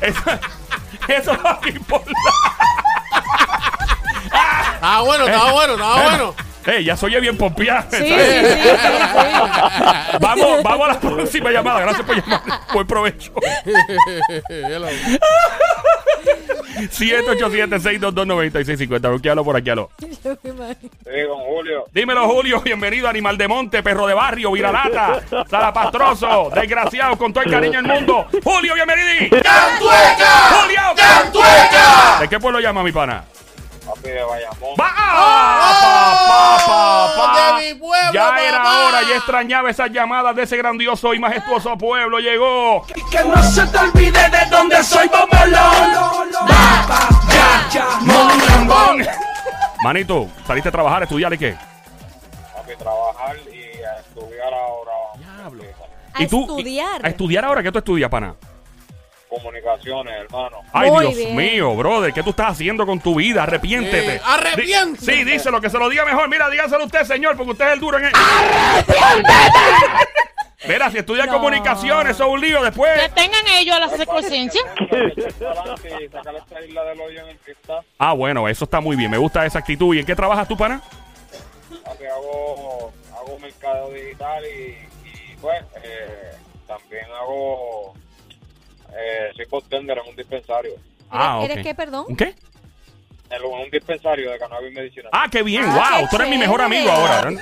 eso, 0.00 0.20
eso 1.08 1.32
es 1.32 1.42
lo 1.42 1.60
que 1.60 1.70
importa. 1.70 2.10
Estaba 4.74 5.00
bueno, 5.02 5.26
estaba 5.26 5.52
bueno, 5.52 5.72
estaba 5.74 6.02
bueno. 6.02 6.34
Eh, 6.66 6.82
ya 6.82 6.96
soy 6.96 7.20
bien 7.20 7.36
pompeada. 7.36 7.86
Sí, 7.90 7.98
sí, 7.98 8.04
sí, 8.04 8.08
sí, 8.08 8.58
sí. 8.58 8.68
Vamos, 10.20 10.62
vamos 10.64 10.88
a 10.88 10.92
la 10.94 11.00
próxima 11.00 11.50
llamada. 11.50 11.80
Gracias 11.80 12.04
por 12.04 12.16
llamar. 12.16 12.42
Buen 12.72 12.86
provecho. 12.86 13.32
Hello. 16.76 16.88
787-622-9650. 16.88 19.12
Buquealo 19.12 19.44
por 19.44 19.56
aquí, 19.56 19.70
aló. 19.70 19.90
Sí, 19.98 20.08
con 21.26 21.40
Julio. 21.40 21.84
Dímelo, 21.92 22.28
Julio. 22.28 22.60
Bienvenido, 22.60 23.08
animal 23.08 23.36
de 23.38 23.48
monte, 23.48 23.82
perro 23.82 24.06
de 24.06 24.12
barrio, 24.14 24.52
viralata, 24.52 25.20
salapastroso, 25.48 26.50
desgraciado, 26.54 27.16
con 27.16 27.32
todo 27.32 27.44
el 27.44 27.50
cariño 27.50 27.80
del 27.82 27.90
mundo. 27.90 28.26
Julio, 28.42 28.74
bienvenido. 28.74 29.42
¡Cantueca! 29.42 30.50
Julio, 30.50 30.80
¡Cantueca! 30.96 32.18
¿De 32.20 32.28
qué 32.28 32.38
pueblo 32.38 32.60
llama 32.60 32.82
mi 32.82 32.92
pana? 32.92 33.24
Papi 34.06 34.18
de 34.18 34.22
Bayamón. 34.22 34.74
¡Va! 34.80 34.92
¡Ah! 34.96 36.62
Pa, 36.66 37.16
pa. 37.16 37.56
¡De 37.60 37.74
mi 37.74 37.74
pueblo, 37.78 38.12
Ya 38.12 38.38
era 38.40 38.62
hora, 38.62 39.02
ya 39.02 39.16
extrañaba 39.16 39.70
esas 39.70 39.90
llamadas 39.90 40.36
de 40.36 40.42
ese 40.42 40.56
grandioso 40.56 41.12
y 41.14 41.18
majestuoso 41.18 41.76
pueblo. 41.76 42.18
Llegó. 42.18 42.86
Que 43.10 43.24
no 43.24 43.42
se 43.42 43.66
te 43.66 43.78
olvide 43.78 44.30
de 44.30 44.46
dónde 44.50 44.82
soy 44.82 45.08
Bobolón. 45.08 46.30
Manito, 49.82 50.28
saliste 50.46 50.68
a 50.68 50.72
trabajar, 50.72 51.02
estudiar 51.02 51.32
y 51.34 51.38
qué? 51.38 51.56
Papi, 52.54 52.76
trabajar 52.76 53.36
y 53.52 53.82
a 53.82 54.00
estudiar 54.00 54.54
ahora. 54.54 54.92
Diablo. 55.18 55.64
A 56.14 56.22
¿Y 56.22 56.26
tú? 56.26 56.40
estudiar. 56.42 57.04
¿A 57.04 57.08
estudiar 57.08 57.44
ahora? 57.44 57.62
¿Qué 57.62 57.72
tú 57.72 57.78
estudias, 57.78 58.10
pana? 58.10 58.34
Comunicaciones, 59.36 60.14
hermano. 60.14 60.62
Ay, 60.72 60.90
Muy 60.90 61.06
Dios 61.06 61.16
bien. 61.16 61.36
mío, 61.36 61.74
brother, 61.74 62.12
¿qué 62.12 62.22
tú 62.22 62.30
estás 62.30 62.52
haciendo 62.52 62.86
con 62.86 63.00
tu 63.00 63.14
vida? 63.14 63.42
Arrepiéntete. 63.42 64.16
Eh, 64.16 64.20
arrepiéntete. 64.24 65.12
Di- 65.12 65.18
sí, 65.18 65.24
díselo, 65.24 65.60
que 65.60 65.68
se 65.70 65.78
lo 65.78 65.88
diga 65.88 66.04
mejor. 66.04 66.28
Mira, 66.28 66.48
dígaselo 66.48 66.84
usted, 66.84 67.04
señor, 67.04 67.36
porque 67.36 67.52
usted 67.52 67.66
es 67.66 67.72
el 67.74 67.80
duro 67.80 67.98
en 67.98 68.04
el... 68.06 68.12
Mira, 70.66 70.90
si 70.90 70.98
estudia 70.98 71.26
No. 71.26 71.32
comunicaciones, 71.32 72.12
eso 72.16 72.24
es 72.24 72.30
un 72.30 72.40
lío 72.40 72.62
después. 72.62 72.90
Que 73.00 73.08
tengan 73.10 73.46
ellos 73.58 73.78
la 73.78 74.06
conciencia. 74.06 74.62
Ah, 77.98 78.12
bueno, 78.14 78.48
eso 78.48 78.64
está 78.64 78.80
muy 78.80 78.96
bien. 78.96 79.10
Me 79.10 79.18
gusta 79.18 79.44
esa 79.46 79.58
actitud. 79.58 79.94
¿Y 79.94 80.00
en 80.00 80.06
qué 80.06 80.16
trabajas 80.16 80.48
tú, 80.48 80.56
pana? 80.56 80.80
Hago, 81.84 82.92
hago 83.14 83.38
mercado 83.40 83.90
digital 83.90 84.42
y, 84.44 85.08
y 85.08 85.36
pues, 85.40 85.62
eh, 85.84 86.32
también 86.66 87.04
hago. 87.20 87.94
Eh, 88.98 89.32
soy 89.36 89.44
bartender 89.50 89.98
en 89.98 90.08
un 90.10 90.16
dispensario. 90.16 90.72
Ah, 91.10 91.40
¿Eres 91.44 91.62
qué, 91.64 91.74
perdón? 91.74 92.06
¿Un 92.08 92.16
¿Qué? 92.16 92.34
En 93.30 93.42
un- 93.44 93.54
en 93.58 93.64
un 93.64 93.70
dispensario 93.70 94.30
de 94.30 94.38
cannabis 94.38 94.72
medicinal. 94.72 95.10
Ah, 95.12 95.26
qué 95.30 95.42
bien. 95.42 95.64
Ah, 95.66 95.90
wow, 95.98 96.00
qué 96.02 96.06
tú 96.10 96.16
eres 96.16 96.28
mi 96.28 96.38
mejor 96.38 96.62
amigo 96.62 96.90
ahora. 96.90 97.30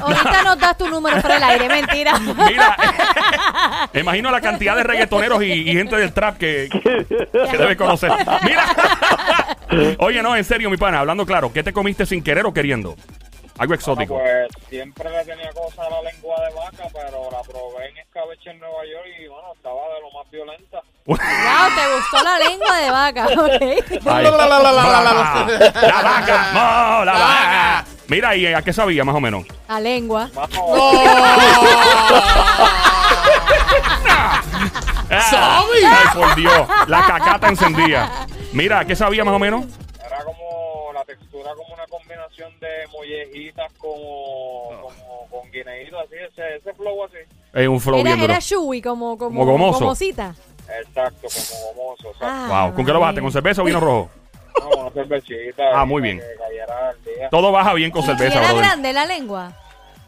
Ahorita 0.00 0.42
nos 0.42 0.58
das 0.58 0.76
tu 0.76 0.88
número 0.88 1.20
para 1.22 1.36
el 1.36 1.42
aire, 1.44 1.68
mentira. 1.68 2.18
Mira, 2.18 2.76
imagino 3.94 4.30
la 4.30 4.40
cantidad 4.40 4.74
de 4.76 4.82
reggaetoneros 4.82 5.42
y, 5.42 5.52
y 5.52 5.72
gente 5.72 5.96
del 5.96 6.12
trap 6.12 6.38
que, 6.38 6.68
que 6.72 7.56
debe 7.58 7.76
conocer. 7.76 8.10
Mira. 8.42 8.66
Oye, 10.00 10.22
no, 10.22 10.34
en 10.36 10.44
serio, 10.44 10.70
mi 10.70 10.76
pana, 10.76 11.00
hablando 11.00 11.24
claro, 11.24 11.52
¿qué 11.52 11.62
te 11.62 11.72
comiste 11.72 12.04
sin 12.06 12.22
querer 12.24 12.44
o 12.46 12.52
queriendo? 12.52 12.96
Algo 13.58 13.74
Ah, 13.74 13.76
exótico. 13.76 14.18
pues 14.18 14.48
siempre 14.68 15.08
le 15.10 15.24
tenía 15.24 15.50
cosa 15.52 15.82
a 15.86 15.90
la 15.90 16.02
lengua 16.10 16.36
de 16.48 16.54
vaca, 16.54 16.88
pero 16.92 17.30
la 17.30 17.42
probé 17.42 17.88
en 17.90 17.98
escabeche 18.22 18.50
en 18.50 18.60
Nueva 18.60 18.84
York 18.84 19.06
y 19.20 19.26
bueno, 19.26 19.52
estaba 19.54 19.80
de 19.94 20.00
lo 20.00 20.10
más 20.12 20.30
violenta. 20.30 20.80
Wow, 21.04 21.16
te 21.18 21.94
gustó 21.94 22.22
la 22.22 22.38
lengua 22.38 22.76
de 22.78 22.90
vaca, 22.90 23.26
ok. 23.26 24.06
Ay. 24.06 24.24
La, 24.24 24.30
la, 24.30 24.46
la, 24.46 24.46
la, 24.46 24.72
la, 24.72 24.72
la, 24.72 25.00
la. 25.02 25.82
La 25.82 26.02
vaca, 26.02 26.52
no, 26.52 27.04
la 27.04 27.12
vaca. 27.12 27.84
Mira, 28.08 28.36
¿y 28.36 28.46
a 28.46 28.62
qué 28.62 28.72
sabía 28.72 29.04
más 29.04 29.14
o 29.14 29.20
menos? 29.20 29.44
La 29.68 29.80
lengua. 29.80 30.30
Ah, 35.14 35.20
¿Sabe? 35.20 35.86
Ay, 35.86 36.06
por 36.14 36.34
Dios, 36.36 36.68
la 36.86 37.06
cacata 37.06 37.48
encendía. 37.48 38.10
Mira, 38.54 38.78
¿a 38.78 38.84
qué 38.86 38.96
sabía 38.96 39.24
más 39.24 39.34
o 39.34 39.38
menos? 39.38 39.66
era 40.06 40.24
como 40.24 40.90
la 40.94 41.04
textura 41.04 41.50
como 41.54 41.74
una 41.74 41.86
combinación 41.86 42.58
de 42.60 42.86
mollejitas 42.90 43.70
como, 43.74 44.80
como 44.80 45.28
con 45.30 45.50
guineitos, 45.50 46.00
así, 46.00 46.14
ese, 46.16 46.56
ese 46.56 46.72
flow 46.72 47.04
así. 47.04 47.18
Eh, 47.54 47.68
un 47.68 47.80
flow 47.80 47.96
Era, 48.00 48.04
bien 48.10 48.20
duro. 48.20 48.32
era 48.32 48.40
chewy, 48.40 48.80
como, 48.82 49.18
como, 49.18 49.40
Como 49.40 49.52
gomoso. 49.52 49.78
gomosita. 49.80 50.34
Exacto, 50.86 51.28
como 51.28 51.74
gomoso. 51.84 52.08
O 52.10 52.14
sea, 52.18 52.28
Ah, 52.30 52.64
Wow, 52.66 52.74
¿con 52.74 52.86
qué 52.86 52.92
lo 52.92 53.00
bajaste? 53.00 53.20
¿Con 53.20 53.32
cerveza 53.32 53.62
o 53.62 53.64
vino 53.64 53.78
rojo? 53.80 54.10
no, 54.60 54.82
una 54.82 54.90
cervecita. 54.90 55.62
Ah, 55.74 55.84
muy 55.84 56.00
bien. 56.02 56.20
Todo 57.30 57.52
baja 57.52 57.74
bien 57.74 57.90
con 57.90 58.02
¿Y 58.02 58.06
cerveza, 58.06 58.38
era 58.38 58.48
brother. 58.48 58.64
grande 58.64 58.92
la 58.92 59.06
lengua? 59.06 59.52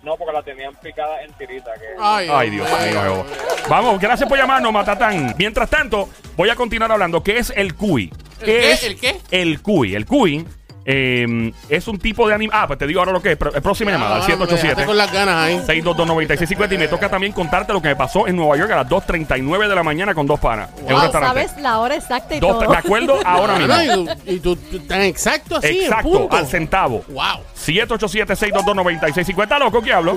No, 0.02 0.16
porque 0.16 0.32
la 0.34 0.42
tenían 0.42 0.74
picada 0.82 1.22
en 1.22 1.32
tirita. 1.34 1.72
Que... 1.74 1.86
Ay, 1.98 2.28
Ay, 2.30 2.50
Dios 2.50 2.68
mío. 2.68 3.24
Vamos, 3.70 3.98
gracias 3.98 4.28
por 4.28 4.38
llamarnos, 4.38 4.70
Matatán. 4.72 5.34
Mientras 5.38 5.68
tanto, 5.70 6.08
voy 6.36 6.50
a 6.50 6.56
continuar 6.56 6.92
hablando. 6.92 7.22
¿Qué 7.22 7.38
es 7.38 7.50
el 7.56 7.74
cuy? 7.74 8.12
¿El 8.40 8.44
qué? 8.46 8.72
es 8.72 8.84
¿El 8.84 9.00
qué? 9.00 9.16
El 9.30 9.62
cuy. 9.62 9.94
El 9.94 10.04
cuy 10.04 10.46
eh, 10.86 11.52
es 11.68 11.88
un 11.88 11.98
tipo 11.98 12.28
de 12.28 12.34
animal. 12.34 12.58
Ah, 12.62 12.66
pues 12.66 12.78
te 12.78 12.86
digo 12.86 13.00
ahora 13.00 13.12
lo 13.12 13.22
que 13.22 13.32
es. 13.32 13.36
Próxima 13.38 13.90
llamada, 13.90 14.16
al 14.16 14.22
Ah, 14.22 14.26
me 14.28 14.32
dejaste 14.34 14.56
787. 14.56 14.86
con 14.86 14.96
las 14.96 15.12
ganas 15.12 15.34
ahí. 15.36 15.58
622-9650 15.82 16.74
y 16.74 16.78
me 16.78 16.88
toca 16.88 17.08
también 17.08 17.32
contarte 17.32 17.72
lo 17.72 17.80
que 17.80 17.88
me 17.88 17.96
pasó 17.96 18.26
en 18.28 18.36
Nueva 18.36 18.56
York 18.56 18.70
a 18.72 18.76
las 18.76 18.88
2.39 18.88 19.68
de 19.68 19.74
la 19.74 19.82
mañana 19.82 20.14
con 20.14 20.26
dos 20.26 20.38
panas 20.40 20.70
en 20.78 20.84
un 20.86 20.92
Wow, 20.92 21.00
restaurante. 21.02 21.46
sabes 21.48 21.62
la 21.62 21.78
hora 21.80 21.94
exacta 21.96 22.34
y 22.36 22.40
Dos- 22.40 22.58
todo. 22.58 22.70
me 22.70 22.76
acuerdo 22.76 23.18
ahora 23.24 23.58
mismo. 23.58 23.76
Y 23.80 23.94
tú, 23.94 24.10
y 24.26 24.38
tú- 24.40 24.56
tú 24.56 24.78
tan 24.80 25.02
exacto 25.02 25.56
así, 25.56 25.78
en 25.78 25.84
Exacto, 25.84 26.10
punto. 26.10 26.36
al 26.36 26.46
centavo. 26.46 27.04
Wow. 27.08 27.40
787-622-9650. 27.56 29.58
¿Loco 29.58 29.82
qué 29.82 29.92
hablo? 29.92 30.16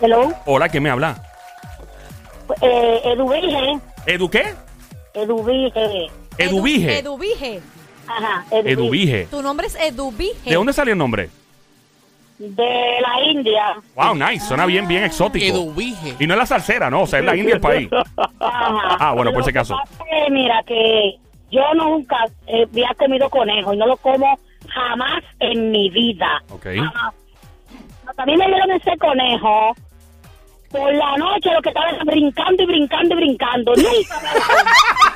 Hello, 0.00 0.32
Hola, 0.46 0.68
¿quién 0.68 0.82
me 0.82 0.90
habla? 0.90 1.16
eh, 2.60 3.00
Eduvige, 3.04 3.80
¿Edu 4.06 4.28
qué? 4.28 4.54
Eduvige, 5.14 6.08
Eduvige. 6.36 6.98
Eduvige. 6.98 7.60
Ajá, 8.06 8.44
Eduvige. 8.50 9.26
Tu 9.30 9.42
nombre 9.42 9.66
es 9.66 9.74
Eduvige. 9.76 10.50
¿De 10.50 10.54
dónde 10.56 10.72
salió 10.72 10.92
el 10.92 10.98
nombre? 10.98 11.30
de 12.36 12.96
la 13.00 13.22
India, 13.30 13.76
Wow, 13.94 14.16
nice. 14.16 14.44
Suena 14.46 14.66
bien, 14.66 14.88
bien 14.88 15.04
exótico. 15.04 15.44
Eduvige. 15.44 16.16
Y 16.18 16.26
no 16.26 16.34
es 16.34 16.38
la 16.38 16.46
salsera, 16.46 16.90
no. 16.90 17.02
O 17.02 17.06
sea, 17.06 17.20
es 17.20 17.24
la 17.24 17.36
India 17.36 17.54
el 17.54 17.60
país. 17.60 17.88
ajá. 18.16 18.96
Ah, 18.98 19.12
bueno, 19.14 19.30
por 19.30 19.38
Lo 19.40 19.44
si 19.46 19.52
que 19.52 19.58
acaso. 19.58 19.76
pasa 19.76 20.04
es, 20.26 20.32
mira, 20.32 20.60
que 20.66 21.14
yo 21.52 21.62
nunca 21.74 22.16
eh, 22.48 22.66
había 22.70 22.90
comido 22.98 23.30
conejo 23.30 23.72
y 23.72 23.76
no 23.76 23.86
lo 23.86 23.96
como 23.98 24.38
jamás 24.68 25.22
en 25.38 25.70
mi 25.70 25.88
vida. 25.90 26.42
Ok. 26.50 26.66
Jamás. 26.74 27.14
Mí 28.26 28.36
me 28.36 28.46
dieron 28.46 28.70
ese 28.72 28.96
conejo, 28.98 29.74
por 30.74 30.92
la 30.92 31.16
noche 31.16 31.50
lo 31.52 31.62
que 31.62 31.68
estaba 31.68 31.88
era 31.90 32.04
brincando 32.04 32.62
y 32.62 32.66
brincando 32.66 33.14
y 33.14 33.16
brincando. 33.16 33.72
Nunca. 33.76 34.20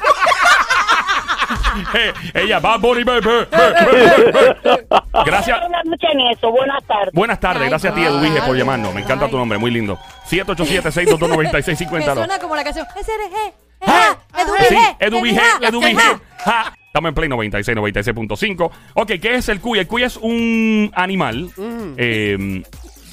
Eh, 1.95 2.13
ella, 2.35 2.59
Bad 2.59 2.81
Bunny, 2.81 3.05
be, 3.05 3.21
be, 3.21 3.47
be, 3.47 3.47
be, 3.47 4.33
be. 4.33 4.87
Gracias. 5.25 5.61
Buenas 5.61 5.85
noches 5.87 6.11
en 6.13 6.21
eso, 6.21 6.51
buenas 6.51 6.85
tardes. 6.85 7.15
Buenas 7.15 7.41
tardes, 7.41 7.63
Ay, 7.63 7.69
gracias 7.71 7.93
a 7.93 7.97
ti, 7.97 8.03
ay, 8.03 8.09
Eduvige, 8.09 8.43
por 8.43 8.57
llamarnos. 8.57 8.95
Me 8.95 9.01
encanta 9.01 9.27
ay. 9.27 9.31
tu 9.31 9.39
nombre, 9.39 9.59
muy 9.59 9.71
lindo. 9.71 9.99
Me 10.31 10.39
787-622-9650. 10.39 12.15
suena 12.15 12.39
como 12.39 12.57
la 12.57 12.65
canción. 12.65 12.87
SRG. 12.95 13.55
Ah, 13.87 14.17
Eduvige, 14.37 14.97
Eduvige, 14.99 15.41
Eduvige. 15.63 15.91
Eduvige. 15.93 16.21
Ja. 16.45 16.75
Estamos 16.87 17.11
en 17.11 17.15
Play 17.15 17.29
96, 17.29 17.79
96.5. 17.79 18.71
Ok, 18.95 19.13
¿qué 19.21 19.37
es 19.37 19.49
el 19.49 19.61
cuy? 19.61 19.79
El 19.79 19.87
cuy 19.87 20.03
es 20.03 20.17
un 20.17 20.91
animal. 20.95 21.51
Eh, 21.97 22.63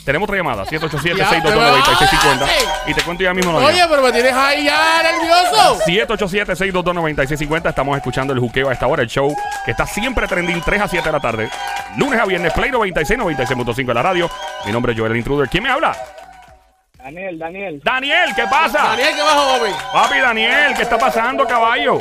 tenemos 0.06 0.28
otra 0.28 0.38
llamada, 0.38 0.63
787-622-9650. 0.65 2.48
Y 2.88 2.94
te 2.94 3.02
cuento 3.02 3.24
ya 3.24 3.34
mismo 3.34 3.52
lo 3.52 3.58
Oye, 3.58 3.82
pero 3.89 4.04
me 4.04 4.12
tienes 4.12 4.34
ahí 4.34 4.65
ya 4.65 5.02
nervioso. 5.04 5.80
787-622-9650. 5.86 7.70
Estamos 7.70 7.98
escuchando 7.98 8.32
el 8.34 8.39
juqueo 8.39 8.70
a 8.70 8.74
esta 8.74 8.88
hora, 8.88 9.02
el 9.02 9.10
show 9.10 9.36
que 9.65 9.72
está 9.72 9.86
siempre 9.88 10.28
trending 10.28 10.62
3 10.62 10.82
a 10.82 10.88
7 10.88 11.06
de 11.06 11.12
la 11.12 11.20
tarde. 11.20 11.50
Lunes 11.98 12.20
a 12.20 12.26
viernes, 12.26 12.54
Play 12.54 12.72
96, 12.72 13.20
96.5 13.20 13.80
en 13.80 13.96
la 13.96 14.04
radio. 14.04 14.30
Mi 14.65 14.72
nombre 14.72 14.94
es 14.94 15.00
Joel 15.00 15.12
el 15.12 15.18
Intruder. 15.18 15.50
¿Quién 15.50 15.63
me 15.63 15.70
habla? 15.70 15.98
Daniel, 16.98 17.38
Daniel. 17.38 17.82
Daniel, 17.84 18.30
¿qué 18.36 18.44
pasa? 18.50 18.82
Daniel, 18.84 19.13
¿qué 19.15 19.22
bajo, 19.22 19.60
papi? 19.60 19.72
Papi 19.94 20.20
Daniel, 20.20 20.74
¿qué 20.76 20.82
está 20.84 20.98
pasando, 20.98 21.46
caballo? 21.46 22.00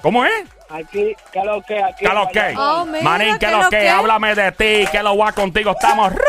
¿Cómo 0.00 0.24
es? 0.24 0.59
Aquí, 0.72 1.14
¿qué 1.32 1.44
lo 1.44 1.60
que? 1.62 1.82
Aquí. 1.82 2.04
¿Qué 2.04 2.14
lo 2.14 2.28
que? 2.28 2.54
Oh, 2.56 2.84
mira, 2.86 3.02
Manín, 3.02 3.38
¿qué 3.38 3.46
¿qué 3.46 3.52
lo 3.52 3.68
que? 3.68 3.78
que? 3.80 3.88
Háblame 3.88 4.34
de 4.34 4.52
ti, 4.52 4.84
¿qué 4.90 5.02
lo 5.02 5.16
va 5.16 5.32
contigo? 5.32 5.72
Estamos 5.72 6.12
rula 6.12 6.20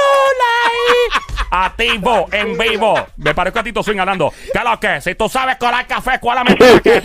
ahí. 0.66 1.22
Activo, 1.54 2.28
en 2.32 2.58
vivo. 2.58 2.96
Me 3.18 3.36
parezco 3.36 3.60
a 3.60 3.64
Tito 3.64 3.84
Swing 3.84 4.00
hablando. 4.00 4.32
¿Qué 4.54 4.60
lo 4.64 4.80
que? 4.80 5.02
Si 5.02 5.16
tú 5.16 5.28
sabes 5.28 5.58
colar 5.58 5.86
café, 5.86 6.18
¿cuál 6.22 6.38
la 6.38 6.44
mentira 6.46 6.80
que? 6.80 7.02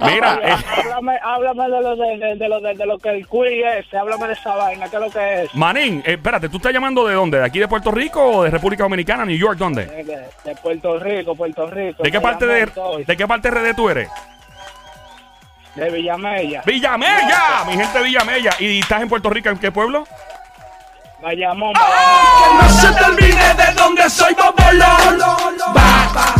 Mira, 0.00 0.40
eh, 0.42 0.56
Háblame, 0.76 1.18
háblame 1.22 1.62
de 1.62 1.80
lo 1.80 1.96
de, 1.96 2.18
de, 2.18 2.34
de 2.34 2.48
lo 2.48 2.60
de, 2.60 2.74
de 2.74 2.84
lo 2.86 2.98
que 2.98 3.10
el 3.10 3.28
cuy 3.28 3.62
es, 3.62 3.94
háblame 3.94 4.26
de 4.26 4.32
esa 4.32 4.56
vaina, 4.56 4.88
¿qué 4.90 4.96
es 4.96 5.02
lo 5.02 5.10
que 5.10 5.42
es? 5.44 5.54
Manín, 5.54 6.02
eh, 6.04 6.14
espérate, 6.14 6.48
¿tú 6.48 6.56
estás 6.56 6.72
llamando 6.72 7.06
de 7.06 7.14
dónde? 7.14 7.38
¿De 7.38 7.44
aquí 7.44 7.60
de 7.60 7.68
Puerto 7.68 7.92
Rico 7.92 8.22
o 8.22 8.42
de 8.42 8.50
República 8.50 8.82
Dominicana, 8.82 9.24
New 9.24 9.38
York, 9.38 9.56
dónde? 9.56 9.86
De, 9.86 10.04
de 10.04 10.56
Puerto 10.60 10.98
Rico, 10.98 11.36
Puerto 11.36 11.70
Rico. 11.70 12.02
¿De 12.02 12.10
qué 12.10 12.20
parte 12.20 12.46
de, 12.46 12.66
de 13.06 13.16
qué 13.16 13.28
parte 13.28 13.50
RD 13.52 13.74
tú 13.76 13.88
eres? 13.88 14.10
De 15.74 15.90
Villamella. 15.90 16.62
Villamella, 16.66 17.64
mi 17.66 17.72
gente 17.74 17.98
de 17.98 18.04
Villamella. 18.04 18.50
¿Y 18.58 18.80
estás 18.80 19.02
en 19.02 19.08
Puerto 19.08 19.30
Rico 19.30 19.48
en 19.48 19.58
qué 19.58 19.70
pueblo? 19.70 20.04
Bayamón, 21.22 21.74
Que 21.74 22.62
no 22.62 22.68
se 22.70 22.92
te 22.92 23.04
olvide 23.04 23.54
de 23.54 23.74
dónde 23.76 24.08
soy 24.08 24.34
Bobolón. 24.34 25.18
Baba, 25.74 26.34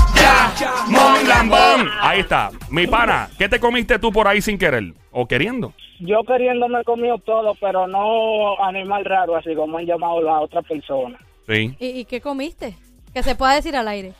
Mon 0.88 1.28
Lambón. 1.28 1.90
Ahí 2.00 2.20
está. 2.20 2.50
Mi 2.70 2.86
pana, 2.86 3.28
¿qué 3.38 3.48
te 3.48 3.60
comiste 3.60 3.98
tú 3.98 4.10
por 4.10 4.26
ahí 4.26 4.40
sin 4.40 4.58
querer? 4.58 4.84
¿O 5.10 5.26
queriendo? 5.26 5.74
Yo 6.00 6.22
queriéndome 6.26 6.82
comido 6.84 7.18
todo, 7.18 7.54
pero 7.60 7.86
no 7.86 8.58
animal 8.64 9.04
raro, 9.04 9.36
así 9.36 9.54
como 9.54 9.76
han 9.78 9.84
llamado 9.84 10.22
las 10.22 10.42
otras 10.42 10.64
personas. 10.64 11.20
Sí. 11.46 11.76
¿Y, 11.78 12.00
y 12.00 12.04
qué 12.06 12.20
comiste? 12.22 12.74
Que 13.12 13.22
se 13.22 13.34
pueda 13.34 13.54
decir 13.54 13.76
al 13.76 13.86
aire. 13.88 14.12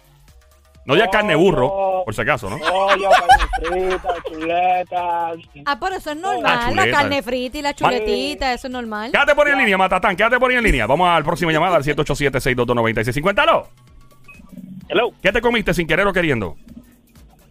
No 0.90 0.96
ya 0.96 1.09
carne 1.09 1.35
burro, 1.37 2.03
por 2.05 2.14
si 2.14 2.20
acaso, 2.20 2.50
¿no? 2.50 2.59
Pollo, 2.59 3.09
carne 3.11 3.90
frita, 3.98 4.14
chuletas. 4.29 5.38
Ah, 5.66 5.79
pero 5.81 5.94
eso 5.96 6.11
es 6.11 6.16
Ah, 6.16 6.20
normal. 6.20 6.42
la 6.42 6.68
chuleta. 6.68 6.98
carne 6.98 7.22
frita 7.22 7.59
y 7.59 7.62
la 7.62 7.74
chuletita, 7.74 8.53
eso 8.53 8.66
es 8.66 8.72
normal. 8.72 9.11
Quédate 9.12 9.35
por 9.35 9.46
ahí 9.46 9.53
en 9.53 9.59
línea, 9.61 9.79
Matatán. 9.79 10.16
Quédate 10.16 10.38
por 10.38 10.50
ahí 10.50 10.57
en 10.57 10.64
línea. 10.64 10.87
Vamos 10.87 11.09
al 11.09 11.22
próximo 11.24 11.50
llamada 11.50 11.76
al 11.76 11.85
787-622-9650. 11.85 13.38
¿Aló? 13.42 13.68
Hello. 14.88 15.11
¿Qué 15.22 15.31
te 15.33 15.40
comiste 15.40 15.72
sin 15.74 15.87
querer 15.87 16.07
o 16.07 16.12
queriendo? 16.12 16.57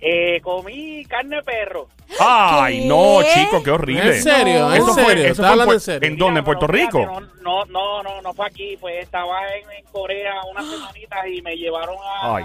Eh, 0.02 0.40
comí 0.42 1.04
carne 1.06 1.38
de 1.38 1.44
perro. 1.44 1.88
Ay, 2.20 2.82
¿Qué? 2.82 2.86
no, 2.88 3.20
chico, 3.22 3.62
qué 3.64 3.72
horrible. 3.72 4.16
¿En 4.18 4.24
serio? 4.24 4.70
¿En 4.74 4.78
Eso 4.82 4.94
fue- 4.94 5.06
serio? 5.06 5.24
eso 5.26 5.44
¿Estás 5.46 5.66
fue 5.66 5.74
en 5.76 5.80
serio? 5.80 6.10
¿En 6.10 6.18
dónde? 6.18 6.40
¿En 6.40 6.46
Puerto 6.46 6.68
Mira, 6.68 6.86
Rico? 6.86 7.22
No, 7.42 7.66
no, 7.66 8.02
no, 8.04 8.22
no 8.22 8.34
fue 8.34 8.48
aquí, 8.48 8.78
pues 8.80 9.04
estaba 9.04 9.40
en, 9.56 9.70
en 9.78 9.84
Corea 9.92 10.34
unas 10.52 10.66
semanitas 10.70 11.28
y 11.28 11.42
me 11.42 11.56
llevaron 11.56 11.96
a, 12.22 12.36
Ay. 12.36 12.44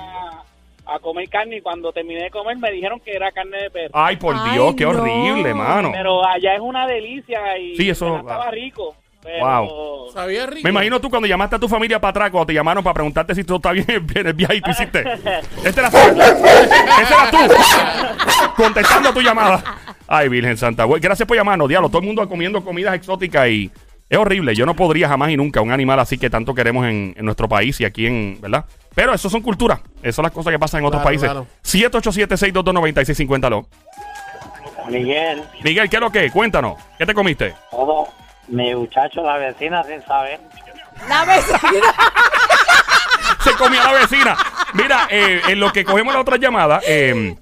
A 0.87 0.99
comer 0.99 1.29
carne 1.29 1.57
y 1.57 1.61
cuando 1.61 1.93
terminé 1.93 2.25
de 2.25 2.31
comer 2.31 2.57
me 2.59 2.71
dijeron 2.71 3.01
que 3.01 3.13
era 3.15 3.33
carne 3.33 3.59
de 3.63 3.71
perro. 3.71 3.91
Ay, 3.95 4.17
por 4.17 4.37
Ay, 4.39 4.53
Dios, 4.53 4.75
qué 4.77 4.85
no. 4.85 4.91
horrible, 4.91 5.55
mano. 5.55 5.91
Pero 5.93 6.27
allá 6.27 6.55
es 6.55 6.61
una 6.61 6.87
delicia 6.87 7.57
y 7.59 7.77
Sí, 7.77 7.89
eso- 7.91 8.19
estaba 8.19 8.51
rico. 8.51 8.95
Pero 9.23 9.39
Wow. 9.47 10.11
Sabía 10.13 10.45
rico. 10.45 10.61
Me 10.65 10.69
imagino 10.71 11.01
tú 11.01 11.09
cuando 11.09 11.27
llamaste 11.27 11.57
a 11.57 11.59
tu 11.59 11.67
familia 11.67 11.99
para 11.99 12.11
atrás, 12.11 12.31
cuando 12.31 12.45
te 12.47 12.53
llamaron 12.53 12.85
para 12.85 12.93
preguntarte 12.93 13.35
si 13.35 13.43
todo 13.43 13.57
está 13.57 13.73
bien 13.73 13.87
en 13.89 14.27
el 14.27 14.35
viaje 14.35 14.57
y 14.57 14.61
tú 14.61 14.71
hiciste. 14.71 15.01
Este 15.65 15.81
era 15.81 15.91
tú. 15.91 15.97
Ese 15.97 17.15
era 17.15 17.31
tú. 17.31 17.39
Contestando 18.57 19.13
tu 19.13 19.21
llamada. 19.23 19.63
Ay, 20.07 20.29
Virgen 20.29 20.57
Santa. 20.57 20.85
Güey, 20.85 21.01
Gracias 21.01 21.27
por 21.27 21.37
llamarnos, 21.37 21.69
diablo. 21.69 21.89
Todo 21.89 22.01
el 22.01 22.07
mundo 22.07 22.29
comiendo 22.29 22.63
comidas 22.63 22.95
exóticas 22.95 23.49
y 23.49 23.71
es 24.09 24.19
horrible. 24.19 24.55
Yo 24.55 24.67
no 24.67 24.75
podría 24.77 25.09
jamás 25.09 25.31
y 25.31 25.37
nunca 25.37 25.61
un 25.61 25.73
animal 25.73 25.99
así 26.01 26.19
que 26.19 26.29
tanto 26.31 26.55
queremos 26.55 26.87
en, 26.87 27.15
en 27.17 27.25
nuestro 27.25 27.49
país 27.49 27.81
y 27.81 27.85
aquí 27.85 28.07
en, 28.07 28.39
¿verdad? 28.41 28.67
Pero 28.95 29.13
eso 29.15 29.29
son 29.29 29.41
culturas. 29.43 29.81
Esas 30.03 30.17
son 30.17 30.23
las 30.25 30.33
cosas 30.33 30.53
que 30.53 30.59
pasan 30.59 30.81
en 30.81 30.87
otros 30.87 31.03
Claro, 31.03 31.09
países. 31.09 31.29
claro. 31.29 31.47
787-622-9650. 31.65 33.51
¿lo? 33.51 33.67
Miguel, 34.89 35.43
Miguel, 35.63 35.89
¿qué 35.89 35.97
es 35.97 36.01
lo 36.01 36.11
que? 36.11 36.31
Cuéntanos. 36.31 36.79
¿Qué 36.99 37.07
te 37.07 37.15
comiste? 37.15 37.55
todo, 37.71 38.09
mi 38.49 38.75
muchacho, 38.75 39.23
la 39.23 39.39
vecina, 39.39 39.83
sin 39.85 40.03
saber. 40.05 40.39
La 41.09 41.25
vecina. 41.25 41.95
se 43.43 43.53
comió 43.55 43.81
a 43.81 43.85
la 43.93 43.93
vecina. 44.01 44.37
Mira, 44.75 45.07
eh, 45.11 45.41
en 45.49 45.61
lo 45.61 45.73
que 45.73 45.85
cogemos 45.85 46.13
la 46.15 46.21
otra 46.21 46.37
llamada, 46.37 46.81
eh, 46.87 47.35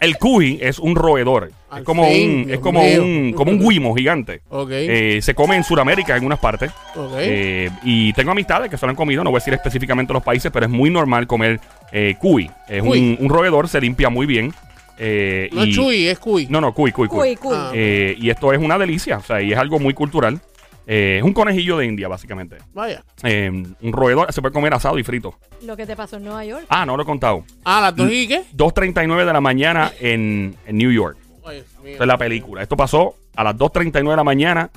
el 0.00 0.16
cuy 0.18 0.58
es 0.60 0.78
un 0.78 0.96
roedor. 0.96 1.50
Es 1.76 1.82
como 1.84 2.04
fin, 2.08 2.30
un, 2.30 2.40
es 2.40 2.46
Dios 2.48 2.60
como 2.60 2.82
mío. 2.82 3.02
un, 3.02 3.32
como 3.34 3.52
un 3.52 3.68
guimo 3.68 3.94
gigante. 3.94 4.40
Ok. 4.48 4.70
Eh, 4.72 5.20
se 5.22 5.34
come 5.34 5.56
en 5.56 5.62
Sudamérica 5.64 6.16
en 6.16 6.24
unas 6.24 6.38
partes. 6.40 6.70
Ok. 6.96 7.12
Eh, 7.18 7.70
y 7.84 8.12
tengo 8.14 8.32
amistades 8.32 8.70
que 8.70 8.76
se 8.76 8.86
lo 8.86 8.90
han 8.90 8.96
comido, 8.96 9.22
no 9.22 9.30
voy 9.30 9.38
a 9.38 9.40
decir 9.40 9.54
específicamente 9.54 10.12
los 10.12 10.22
países, 10.22 10.50
pero 10.52 10.66
es 10.66 10.72
muy 10.72 10.90
normal 10.90 11.26
comer 11.26 11.60
eh, 11.92 12.16
cuy. 12.18 12.50
Es 12.68 12.82
Cuy. 12.82 13.16
Un, 13.18 13.24
un 13.24 13.28
roedor, 13.30 13.68
se 13.68 13.80
limpia 13.80 14.08
muy 14.08 14.26
bien. 14.26 14.52
eh, 14.98 15.48
no 15.52 15.64
y- 15.64 15.70
es 15.70 15.76
chuy, 15.76 16.08
es 16.08 16.18
cuy. 16.18 16.46
No, 16.50 16.60
no, 16.60 16.74
cuy, 16.74 16.92
cuy, 16.92 17.06
cuy. 17.08 17.18
Cuy, 17.18 17.36
cuy. 17.36 17.54
Ah. 17.56 17.70
Eh, 17.74 18.16
y 18.18 18.30
esto 18.30 18.52
es 18.52 18.58
una 18.58 18.76
delicia, 18.78 19.18
o 19.18 19.22
sea, 19.22 19.40
y 19.40 19.52
es 19.52 19.58
algo 19.58 19.78
muy 19.78 19.94
cultural. 19.94 20.40
Eh, 20.86 21.16
es 21.18 21.22
un 21.24 21.32
conejillo 21.32 21.76
de 21.78 21.86
India, 21.86 22.08
básicamente. 22.08 22.56
Vaya. 22.72 23.04
Eh, 23.22 23.48
un 23.80 23.92
roedor 23.92 24.32
se 24.32 24.40
puede 24.40 24.52
comer 24.52 24.74
asado 24.74 24.98
y 24.98 25.04
frito. 25.04 25.34
Lo 25.62 25.76
que 25.76 25.86
te 25.86 25.94
pasó 25.94 26.16
en 26.16 26.24
Nueva 26.24 26.44
York. 26.44 26.64
Ah, 26.68 26.84
no 26.86 26.96
lo 26.96 27.02
he 27.02 27.06
contado. 27.06 27.44
Ah, 27.64 27.80
las 27.80 27.94
dos 27.96 28.10
y 28.10 28.26
qué? 28.26 28.42
2.39 28.56 29.24
de 29.24 29.32
la 29.32 29.40
mañana 29.40 29.92
en, 30.00 30.56
en 30.66 30.78
New 30.78 30.90
York. 30.90 31.16
Ay. 31.46 31.62
Esta 31.84 32.04
es 32.04 32.08
la 32.08 32.18
película. 32.18 32.62
Esto 32.62 32.76
pasó 32.76 33.14
a 33.36 33.44
las 33.44 33.54
2.39 33.56 34.10
de 34.10 34.16
la 34.16 34.24
mañana. 34.24 34.70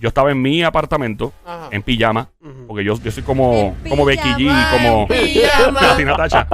Yo 0.00 0.08
estaba 0.08 0.32
en 0.32 0.42
mi 0.42 0.62
apartamento, 0.64 1.32
Ajá. 1.46 1.68
en 1.70 1.80
pijama, 1.82 2.28
Ujú. 2.40 2.66
porque 2.66 2.82
yo, 2.82 2.98
yo 3.00 3.10
soy 3.12 3.22
como, 3.22 3.76
En 3.84 3.90
como 3.90 4.04
Becky 4.04 4.28
G, 4.30 4.36
pijama, 4.36 4.70
como 4.72 5.06
pijama. 5.06 5.80
Natasha. 6.04 6.46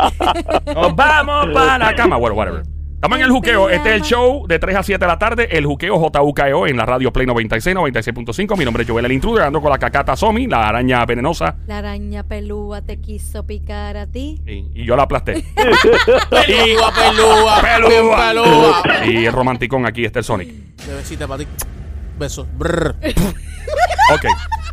Nos 0.74 0.94
vamos 0.94 1.46
para 1.55 1.79
la 1.79 1.94
cama. 1.94 2.16
Bueno, 2.18 2.37
whatever. 2.37 2.62
Estamos 2.99 3.19
en 3.19 3.25
el 3.27 3.31
juqueo. 3.31 3.71
Este 3.71 3.91
es 3.91 3.95
el 3.95 4.03
show 4.03 4.45
de 4.49 4.59
3 4.59 4.75
a 4.75 4.83
7 4.83 4.99
de 4.99 5.07
la 5.07 5.21
tarde. 5.21 5.49
El 5.57 5.65
juqueo 5.67 5.97
JUKEO 6.01 6.67
en 6.67 6.77
la 6.77 6.85
radio 6.85 7.13
Play 7.13 7.29
96, 7.29 7.77
96.5. 7.77 8.59
Mi 8.59 8.65
nombre 8.65 8.83
es 8.83 8.91
Joel 8.91 9.05
el 9.05 9.13
Intruder. 9.13 9.45
Ando 9.45 9.63
con 9.63 9.71
la 9.71 9.79
cacata 9.79 10.17
Somi, 10.17 10.49
la 10.49 10.67
araña 10.69 11.07
venenosa. 11.07 11.55
La 11.69 11.79
araña 11.79 12.25
pelúa 12.25 12.83
te 12.83 13.01
quiso 13.01 13.47
picar 13.47 13.97
a 13.97 14.09
ti. 14.09 14.43
Y, 14.45 14.83
y 14.83 14.85
yo 14.85 14.97
la 14.97 15.05
aplasté. 15.05 15.35
Pelúa, 15.55 16.93
pelúa. 16.93 17.61
Pelúa. 17.63 18.33
pelúa. 18.33 19.07
Y 19.07 19.27
el 19.27 19.33
romanticón 19.33 19.87
aquí 19.87 20.05
está 20.05 20.19
el 20.19 20.25
Sonic. 20.25 20.49
Bebecita 20.85 21.29
para 21.29 21.39
ti. 21.45 21.47
Besos. 22.19 22.49
Brr. 22.53 22.97
Ok. 24.11 24.25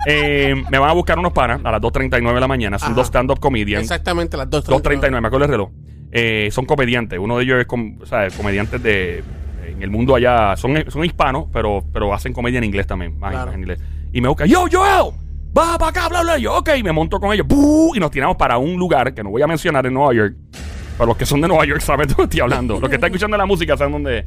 Eh, 0.08 0.56
me 0.72 0.80
van 0.80 0.90
a 0.90 0.94
buscar 0.94 1.20
unos 1.20 1.34
panas 1.34 1.60
a 1.64 1.70
las 1.70 1.82
2.39 1.82 2.34
de 2.34 2.40
la 2.40 2.48
mañana. 2.48 2.80
Son 2.80 2.88
Ajá. 2.88 2.96
dos 2.96 3.08
stand-up 3.08 3.40
comedians. 3.42 3.84
Exactamente 3.84 4.38
las 4.38 4.50
dos. 4.50 4.66
2.39, 4.66 5.20
me 5.22 5.28
acuerdo 5.28 5.46
el 5.46 5.52
reloj. 5.52 5.70
Eh, 6.12 6.50
son 6.52 6.66
comediantes. 6.66 7.20
Uno 7.20 7.38
de 7.38 7.44
ellos 7.44 7.60
es 7.60 7.66
com- 7.68 7.98
o 8.02 8.06
sea, 8.06 8.28
comediantes 8.30 8.82
de. 8.82 9.24
En 9.68 9.82
el 9.84 9.90
mundo 9.90 10.16
allá. 10.16 10.56
Son, 10.56 10.74
son 10.90 11.04
hispanos, 11.04 11.48
pero, 11.52 11.84
pero 11.92 12.14
hacen 12.14 12.32
comedia 12.34 12.60
en 12.60 12.64
inglés 12.64 12.88
también. 12.88 13.18
Más 13.20 13.32
Claro. 13.32 13.52
en 13.52 13.60
inglés. 13.60 13.80
Y 14.14 14.22
me 14.22 14.28
buscan, 14.30 14.48
yo, 14.48 14.66
Joel, 14.72 15.14
baja 15.54 15.78
para 15.78 15.90
acá, 15.90 16.08
bla, 16.08 16.22
bla. 16.22 16.38
Y 16.38 16.44
yo, 16.44 16.58
ok. 16.58 16.70
Y 16.78 16.84
me 16.84 16.92
monto 16.94 17.20
con 17.20 17.34
ellos. 17.34 17.46
Y 17.94 18.00
nos 18.00 18.12
tiramos 18.12 18.38
para 18.38 18.58
un 18.58 18.76
lugar 18.78 19.14
que 19.14 19.24
no 19.24 19.32
voy 19.32 19.42
a 19.42 19.48
mencionar 19.48 19.86
en 19.86 19.94
Nueva 19.94 20.14
York. 20.14 20.36
Para 20.98 21.08
los 21.10 21.18
que 21.18 21.26
son 21.26 21.42
de 21.42 21.48
Nueva 21.50 21.66
York 21.66 21.82
saben 21.82 22.08
de 22.08 22.16
que 22.16 22.22
estoy 22.24 22.40
hablando. 22.40 22.80
Los 22.80 22.90
que 22.90 22.96
están 22.96 23.10
escuchando 23.10 23.36
la 23.36 23.46
música 23.46 23.76
saben 23.76 23.92
dónde 23.92 24.20
es. 24.20 24.26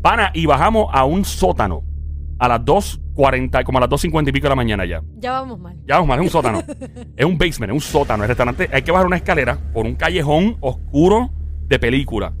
Pana, 0.00 0.30
y 0.34 0.46
bajamos 0.46 0.88
a 0.92 1.04
un 1.04 1.24
sótano 1.24 1.84
a 2.42 2.48
las 2.48 2.60
2.40, 2.62 3.62
como 3.64 3.78
a 3.78 3.82
las 3.82 3.90
2.50 3.90 4.28
y 4.28 4.32
pico 4.32 4.44
de 4.46 4.48
la 4.48 4.56
mañana 4.56 4.84
ya. 4.84 5.00
Ya 5.18 5.32
vamos 5.32 5.60
mal. 5.60 5.76
Ya 5.86 5.94
vamos 5.96 6.08
mal, 6.08 6.18
es 6.18 6.24
un 6.24 6.30
sótano. 6.30 6.62
es 7.16 7.24
un 7.24 7.38
basement, 7.38 7.70
es 7.70 7.74
un 7.74 7.80
sótano. 7.80 8.24
El 8.24 8.28
restaurante 8.28 8.68
hay 8.72 8.82
que 8.82 8.90
bajar 8.90 9.06
una 9.06 9.16
escalera 9.16 9.58
por 9.72 9.86
un 9.86 9.94
callejón 9.94 10.56
oscuro 10.60 11.30
de 11.68 11.78
película. 11.78 12.32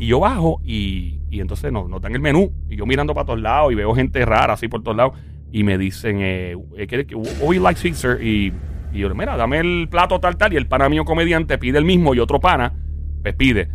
Y 0.00 0.06
yo 0.06 0.20
bajo 0.20 0.60
y, 0.64 1.18
y 1.30 1.40
entonces 1.40 1.72
nos, 1.72 1.88
nos 1.88 2.00
dan 2.00 2.14
el 2.14 2.20
menú. 2.20 2.52
Y 2.70 2.76
yo 2.76 2.86
mirando 2.86 3.14
para 3.14 3.26
todos 3.26 3.40
lados 3.40 3.72
y 3.72 3.74
veo 3.74 3.94
gente 3.94 4.24
rara 4.24 4.54
así 4.54 4.68
por 4.68 4.82
todos 4.82 4.96
lados. 4.96 5.14
Y 5.50 5.64
me 5.64 5.76
dicen, 5.76 6.18
eh, 6.20 6.56
eh, 6.76 6.86
¿qué- 6.86 7.04
qué- 7.06 7.14
what 7.16 7.26
would 7.40 7.56
you 7.56 7.62
like, 7.62 7.80
sir? 7.94 8.18
Y, 8.22 8.52
y 8.92 8.98
yo, 9.00 9.12
mira, 9.14 9.36
dame 9.36 9.58
el 9.58 9.88
plato 9.90 10.20
tal, 10.20 10.36
tal. 10.36 10.52
Y 10.52 10.56
el 10.56 10.68
pana 10.68 10.88
mío 10.88 11.04
comediante 11.04 11.58
pide 11.58 11.78
el 11.78 11.84
mismo 11.84 12.14
y 12.14 12.20
otro 12.20 12.38
pana, 12.38 12.74
pues 13.22 13.34
pide. 13.34 13.68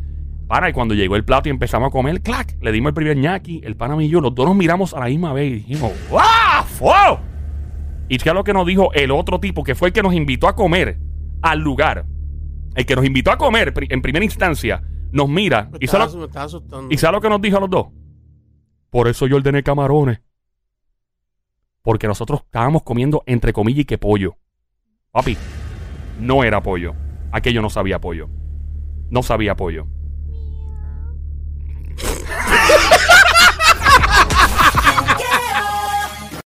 Pana, 0.47 0.69
y 0.69 0.73
cuando 0.73 0.93
llegó 0.93 1.15
el 1.15 1.23
plato 1.23 1.49
y 1.49 1.51
empezamos 1.51 1.87
a 1.87 1.91
comer, 1.91 2.21
clac, 2.21 2.57
le 2.61 2.71
dimos 2.71 2.89
el 2.89 2.93
primer 2.93 3.17
ñaki, 3.17 3.61
el 3.63 3.75
pana 3.75 3.95
mío 3.95 4.07
y 4.07 4.09
yo, 4.09 4.21
los 4.21 4.35
dos 4.35 4.45
nos 4.45 4.55
miramos 4.55 4.93
a 4.93 4.99
la 4.99 5.05
misma 5.05 5.33
vez 5.33 5.51
y 5.51 5.55
dijimos, 5.55 5.91
¡Wow! 6.09 6.21
¡Wow! 6.79 7.19
Y 8.09 8.17
qué 8.17 8.29
es 8.29 8.35
lo 8.35 8.43
que 8.43 8.53
nos 8.53 8.67
dijo 8.67 8.91
el 8.93 9.11
otro 9.11 9.39
tipo, 9.39 9.63
que 9.63 9.75
fue 9.75 9.89
el 9.89 9.93
que 9.93 10.03
nos 10.03 10.13
invitó 10.13 10.47
a 10.47 10.55
comer 10.55 10.99
al 11.41 11.59
lugar. 11.59 12.05
El 12.75 12.85
que 12.85 12.95
nos 12.95 13.05
invitó 13.05 13.31
a 13.31 13.37
comer 13.37 13.73
en 13.89 14.01
primera 14.01 14.25
instancia, 14.25 14.83
nos 15.11 15.29
mira 15.29 15.69
Me 15.71 15.77
y 15.81 15.87
sabe, 15.87 16.15
me 16.17 16.25
estaba 16.25 16.45
asustando. 16.45 16.87
¿y 16.93 16.97
sabe 16.97 17.13
lo 17.13 17.21
que 17.21 17.29
nos 17.29 17.41
dijo 17.41 17.57
a 17.57 17.59
los 17.61 17.69
dos? 17.69 17.87
Por 18.89 19.07
eso 19.07 19.27
yo 19.27 19.37
ordené 19.37 19.63
camarones. 19.63 20.21
Porque 21.81 22.07
nosotros 22.07 22.41
estábamos 22.45 22.83
comiendo 22.83 23.23
entre 23.25 23.53
comillas 23.53 23.81
y 23.81 23.85
que 23.85 23.97
pollo. 23.97 24.37
Papi, 25.11 25.37
no 26.19 26.43
era 26.43 26.61
pollo. 26.61 26.95
Aquello 27.31 27.61
no 27.61 27.69
sabía 27.69 27.99
pollo. 27.99 28.29
No 29.09 29.21
sabía 29.21 29.55
pollo. 29.55 29.87